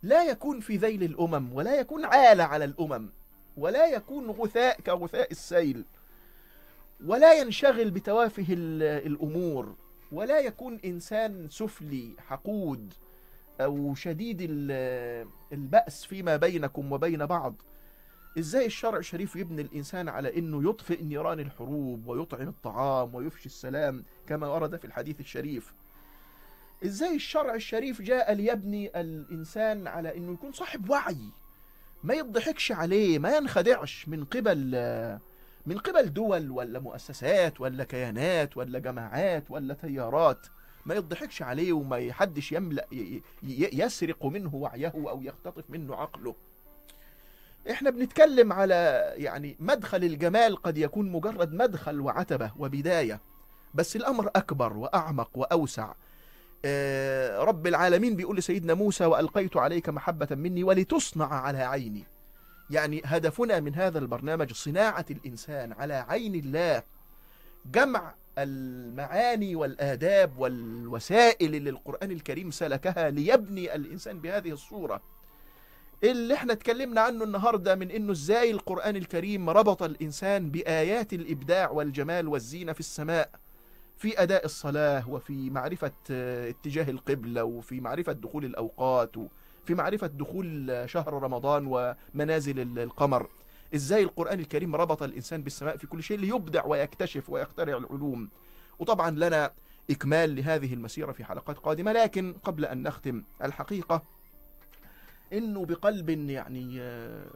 لا 0.02 0.24
يكون 0.24 0.60
في 0.60 0.76
ذيل 0.76 1.02
الامم 1.02 1.52
ولا 1.52 1.74
يكون 1.80 2.04
عالة 2.04 2.44
على 2.44 2.64
الامم؟ 2.64 3.08
ولا 3.56 3.86
يكون 3.86 4.30
غثاء 4.30 4.80
كغثاء 4.80 5.30
السيل 5.30 5.84
ولا 7.06 7.34
ينشغل 7.40 7.90
بتوافه 7.90 8.46
ال- 8.50 9.06
الأمور 9.06 9.74
ولا 10.12 10.38
يكون 10.40 10.80
إنسان 10.84 11.48
سفلي 11.50 12.14
حقود 12.18 12.94
أو 13.60 13.94
شديد 13.94 14.38
ال- 14.40 15.28
البأس 15.52 16.04
فيما 16.04 16.36
بينكم 16.36 16.92
وبين 16.92 17.26
بعض. 17.26 17.54
إزاي 18.38 18.66
الشرع 18.66 18.98
الشريف 18.98 19.36
يبني 19.36 19.62
الإنسان 19.62 20.08
على 20.08 20.38
إنه 20.38 20.70
يطفئ 20.70 21.02
نيران 21.04 21.40
الحروب 21.40 22.06
ويطعم 22.06 22.48
الطعام 22.48 23.14
ويفشي 23.14 23.46
السلام 23.46 24.04
كما 24.26 24.48
ورد 24.48 24.76
في 24.76 24.84
الحديث 24.84 25.20
الشريف؟ 25.20 25.72
إزاي 26.84 27.14
الشرع 27.16 27.54
الشريف 27.54 28.02
جاء 28.02 28.32
ليبني 28.32 29.00
الإنسان 29.00 29.86
على 29.86 30.16
إنه 30.16 30.32
يكون 30.32 30.52
صاحب 30.52 30.90
وعي؟ 30.90 31.16
ما 32.04 32.14
يضحكش 32.14 32.72
عليه 32.72 33.18
ما 33.18 33.36
ينخدعش 33.36 34.08
من 34.08 34.24
قبل 34.24 34.70
من 35.66 35.78
قبل 35.78 36.12
دول 36.12 36.50
ولا 36.50 36.78
مؤسسات 36.78 37.60
ولا 37.60 37.84
كيانات 37.84 38.56
ولا 38.56 38.78
جماعات 38.78 39.44
ولا 39.50 39.74
تيارات. 39.74 40.46
ما 40.86 40.94
يضحكش 40.94 41.42
عليه 41.42 41.72
وما 41.72 41.96
يحدش 41.98 42.52
يملأ 42.52 42.86
يسرق 43.42 44.26
منه 44.26 44.54
وعيه 44.54 44.92
أو 44.94 45.22
يختطف 45.22 45.64
منه 45.68 45.94
عقله. 45.94 46.34
إحنا 47.70 47.90
بنتكلم 47.90 48.52
على 48.52 49.12
يعني 49.16 49.56
مدخل 49.60 50.04
الجمال 50.04 50.62
قد 50.62 50.78
يكون 50.78 51.12
مجرد 51.12 51.52
مدخل 51.52 52.00
وعتبة 52.00 52.52
وبداية 52.58 53.20
بس 53.74 53.96
الأمر 53.96 54.30
أكبر 54.36 54.76
وأعمق 54.76 55.30
وأوسع. 55.34 55.92
رب 57.44 57.66
العالمين 57.66 58.16
بيقول 58.16 58.36
لسيدنا 58.36 58.74
موسى 58.74 59.04
وألقيت 59.04 59.56
عليك 59.56 59.88
محبة 59.88 60.28
مني 60.30 60.64
ولتصنع 60.64 61.34
على 61.34 61.58
عيني. 61.58 62.04
يعني 62.70 63.02
هدفنا 63.04 63.60
من 63.60 63.74
هذا 63.74 63.98
البرنامج 63.98 64.52
صناعة 64.52 65.06
الإنسان 65.10 65.72
على 65.72 65.94
عين 65.94 66.34
الله 66.34 66.82
جمع 67.72 68.14
المعاني 68.38 69.56
والآداب 69.56 70.38
والوسائل 70.38 71.54
اللي 71.54 71.70
القرآن 71.70 72.10
الكريم 72.10 72.50
سلكها 72.50 73.10
ليبني 73.10 73.74
الإنسان 73.74 74.20
بهذه 74.20 74.50
الصورة. 74.50 75.02
اللي 76.04 76.34
إحنا 76.34 76.52
اتكلمنا 76.52 77.00
عنه 77.00 77.24
النهاردة 77.24 77.74
من 77.74 77.90
إنه 77.90 78.12
إزاي 78.12 78.50
القرآن 78.50 78.96
الكريم 78.96 79.50
ربط 79.50 79.82
الإنسان 79.82 80.50
بآيات 80.50 81.12
الإبداع 81.12 81.70
والجمال 81.70 82.28
والزينة 82.28 82.72
في 82.72 82.80
السماء. 82.80 83.30
في 83.96 84.22
أداء 84.22 84.44
الصلاة 84.44 85.10
وفي 85.10 85.50
معرفة 85.50 85.92
آه، 86.10 86.50
اتجاه 86.50 86.90
القبلة 86.90 87.44
وفي 87.44 87.80
معرفة 87.80 88.12
دخول 88.12 88.44
الأوقات 88.44 89.16
وفي 89.16 89.74
معرفة 89.74 90.06
دخول 90.06 90.70
آه، 90.70 90.86
شهر 90.86 91.12
رمضان 91.22 91.66
ومنازل 92.14 92.60
ال- 92.60 92.78
القمر. 92.78 93.28
إزاي 93.74 94.02
القرآن 94.02 94.40
الكريم 94.40 94.76
ربط 94.76 95.02
الإنسان 95.02 95.42
بالسماء 95.42 95.76
في 95.76 95.86
كل 95.86 96.02
شيء 96.02 96.18
ليبدع 96.18 96.64
ويكتشف 96.66 97.30
ويخترع 97.30 97.76
العلوم؟ 97.76 98.28
وطبعا 98.78 99.10
لنا 99.10 99.52
إكمال 99.90 100.36
لهذه 100.36 100.74
المسيرة 100.74 101.12
في 101.12 101.24
حلقات 101.24 101.58
قادمة 101.58 101.92
لكن 101.92 102.34
قبل 102.44 102.64
أن 102.64 102.82
نختم 102.82 103.22
الحقيقة 103.42 104.02
إنه 105.32 105.64
بقلب 105.66 106.10
يعني 106.30 106.80
آه، 106.80 107.26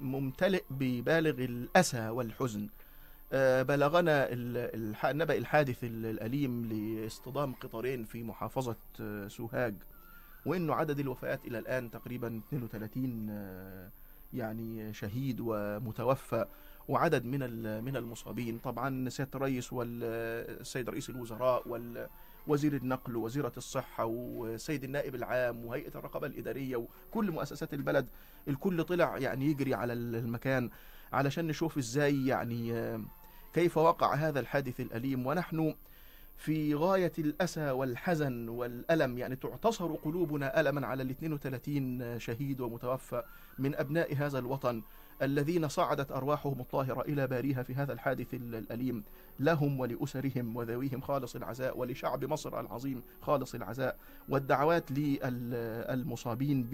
ممتلئ 0.00 0.62
ببالغ 0.70 1.30
الأسى 1.44 2.08
والحزن. 2.08 2.68
بلغنا 3.62 4.32
ال- 4.32 4.56
الح- 4.90 5.06
النبأ 5.06 5.36
الحادث 5.36 5.84
ال- 5.84 6.06
الأليم 6.06 6.64
لاصطدام 6.64 7.52
قطارين 7.54 8.04
في 8.04 8.22
محافظة 8.22 8.76
آه، 9.00 9.28
سوهاج 9.28 9.74
وإنه 10.46 10.74
عدد 10.74 10.98
الوفيات 11.00 11.44
إلى 11.44 11.58
الآن 11.58 11.90
تقريبا 11.90 12.40
32 12.48 13.26
آه، 13.30 13.90
يعني 14.34 14.92
شهيد 14.92 15.36
ومتوفى 15.40 16.46
وعدد 16.88 17.24
من 17.24 17.40
من 17.84 17.96
المصابين. 17.96 18.58
طبعا 18.58 19.08
سيادة 19.08 19.30
الرئيس 19.34 19.72
والسيد 19.72 20.90
رئيس 20.90 21.10
الوزراء 21.10 21.68
وال 21.68 22.08
وزير 22.46 22.76
النقل 22.76 23.16
ووزيرة 23.16 23.52
الصحة 23.56 24.04
وسيد 24.04 24.84
النائب 24.84 25.14
العام 25.14 25.64
وهيئة 25.64 25.98
الرقابة 25.98 26.26
الإدارية 26.26 26.76
وكل 26.76 27.30
مؤسسات 27.30 27.74
البلد. 27.74 28.06
الكل 28.48 28.84
طلع 28.84 29.18
يعني 29.18 29.46
يجري 29.46 29.74
على 29.74 29.92
المكان 29.92 30.70
علشان 31.12 31.46
نشوف 31.46 31.78
إزاي 31.78 32.26
يعني 32.26 32.72
آه، 32.72 33.00
كيف 33.56 33.78
وقع 33.78 34.14
هذا 34.14 34.40
الحادث 34.40 34.80
الأليم؟ 34.80 35.26
ونحن 35.26 35.74
في 36.36 36.74
غاية 36.74 37.12
الأسى 37.18 37.70
والحزن 37.70 38.48
والألم 38.48 39.18
يعني 39.18 39.36
تعتصر 39.36 39.94
قلوبنا 39.94 40.60
ألما 40.60 40.86
على 40.86 41.02
ال 41.02 41.10
32 41.10 42.18
شهيد 42.18 42.60
ومتوفى 42.60 43.22
من 43.58 43.74
أبناء 43.74 44.14
هذا 44.14 44.38
الوطن 44.38 44.82
الذين 45.22 45.68
صعدت 45.68 46.12
أرواحهم 46.12 46.60
الطاهرة 46.60 47.00
إلى 47.00 47.26
باريها 47.26 47.62
في 47.62 47.74
هذا 47.74 47.92
الحادث 47.92 48.34
الأليم 48.34 49.04
لهم 49.40 49.80
ولأسرهم 49.80 50.56
وذويهم 50.56 51.00
خالص 51.00 51.36
العزاء 51.36 51.78
ولشعب 51.78 52.24
مصر 52.24 52.60
العظيم 52.60 53.02
خالص 53.22 53.54
العزاء 53.54 53.96
والدعوات 54.28 54.90
للمصابين 54.90 56.66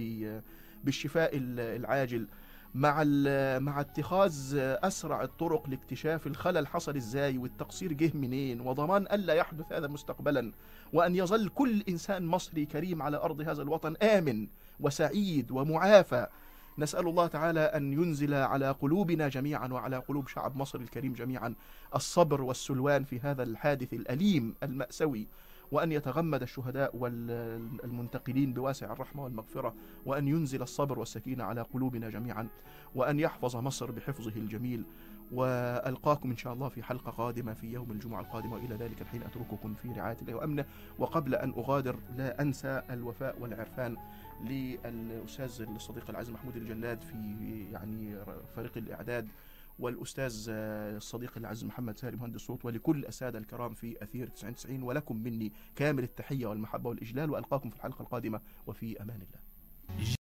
بالشفاء 0.84 1.30
العاجل. 1.58 2.26
مع 2.74 3.04
مع 3.58 3.80
اتخاذ 3.80 4.56
أسرع 4.58 5.22
الطرق 5.22 5.68
لاكتشاف 5.68 6.26
الخلل 6.26 6.66
حصل 6.66 6.96
إزاي 6.96 7.38
والتقصير 7.38 7.92
جه 7.92 8.10
منين 8.14 8.60
وضمان 8.60 9.02
الا 9.02 9.34
يحدث 9.34 9.72
هذا 9.72 9.86
مستقبلا 9.86 10.52
وأن 10.92 11.16
يظل 11.16 11.48
كل 11.48 11.82
إنسان 11.88 12.26
مصري 12.26 12.66
كريم 12.66 13.02
على 13.02 13.16
أرض 13.16 13.40
هذا 13.40 13.62
الوطن 13.62 13.96
آمن 13.96 14.48
وسعيد 14.80 15.50
ومعافى. 15.50 16.26
نسأل 16.78 17.08
الله 17.08 17.26
تعالى 17.26 17.60
أن 17.60 17.92
ينزل 17.92 18.34
على 18.34 18.70
قلوبنا 18.70 19.28
جميعا 19.28 19.68
وعلى 19.68 19.96
قلوب 19.96 20.28
شعب 20.28 20.56
مصر 20.56 20.80
الكريم 20.80 21.12
جميعا 21.12 21.54
الصبر 21.94 22.42
والسلوان 22.42 23.04
في 23.04 23.20
هذا 23.20 23.42
الحادث 23.42 23.92
الأليم 23.92 24.54
المأسوي 24.62 25.26
وأن 25.72 25.92
يتغمد 25.92 26.42
الشهداء 26.42 26.96
والمنتقلين 26.96 28.52
بواسع 28.52 28.92
الرحمة 28.92 29.24
والمغفرة 29.24 29.74
وأن 30.06 30.28
ينزل 30.28 30.62
الصبر 30.62 30.98
والسكينة 30.98 31.44
على 31.44 31.62
قلوبنا 31.62 32.10
جميعا 32.10 32.48
وأن 32.94 33.20
يحفظ 33.20 33.56
مصر 33.56 33.90
بحفظه 33.90 34.32
الجميل. 34.36 34.84
وألقاكم 35.32 36.30
إن 36.30 36.36
شاء 36.36 36.52
الله 36.52 36.68
في 36.68 36.82
حلقة 36.82 37.10
قادمة 37.10 37.54
في 37.54 37.72
يوم 37.72 37.90
الجمعة 37.90 38.20
القادمة 38.20 38.54
وإلى 38.54 38.74
ذلك 38.74 39.02
الحين 39.02 39.22
أترككم 39.22 39.74
في 39.74 39.92
رعاية 39.92 40.16
الله 40.22 40.34
وأمنه. 40.34 40.64
وقبل 40.98 41.34
أن 41.34 41.50
أغادر 41.50 41.96
لا 42.16 42.42
أنسى 42.42 42.82
الوفاء 42.90 43.38
والعرفان 43.40 43.96
للأستاذ 44.44 45.62
الصديق 45.62 46.10
العزيز 46.10 46.34
محمود 46.34 46.56
الجلاد 46.56 47.02
في 47.02 47.16
يعني 47.72 48.16
فريق 48.56 48.72
الإعداد 48.76 49.28
والأستاذ 49.82 50.46
الصديق 50.48 51.32
العزيز 51.36 51.64
محمد 51.64 51.98
ساري 51.98 52.16
مهندس 52.16 52.40
صوت 52.40 52.64
ولكل 52.64 53.04
السادة 53.06 53.38
الكرام 53.38 53.74
في 53.74 54.02
أثير 54.02 54.26
99 54.28 54.82
ولكم 54.82 55.16
مني 55.16 55.52
كامل 55.76 56.02
التحية 56.02 56.46
والمحبة 56.46 56.90
والإجلال 56.90 57.30
وألقاكم 57.30 57.70
في 57.70 57.76
الحلقة 57.76 58.02
القادمة 58.02 58.40
وفي 58.66 59.02
أمان 59.02 59.16
الله. 59.22 60.12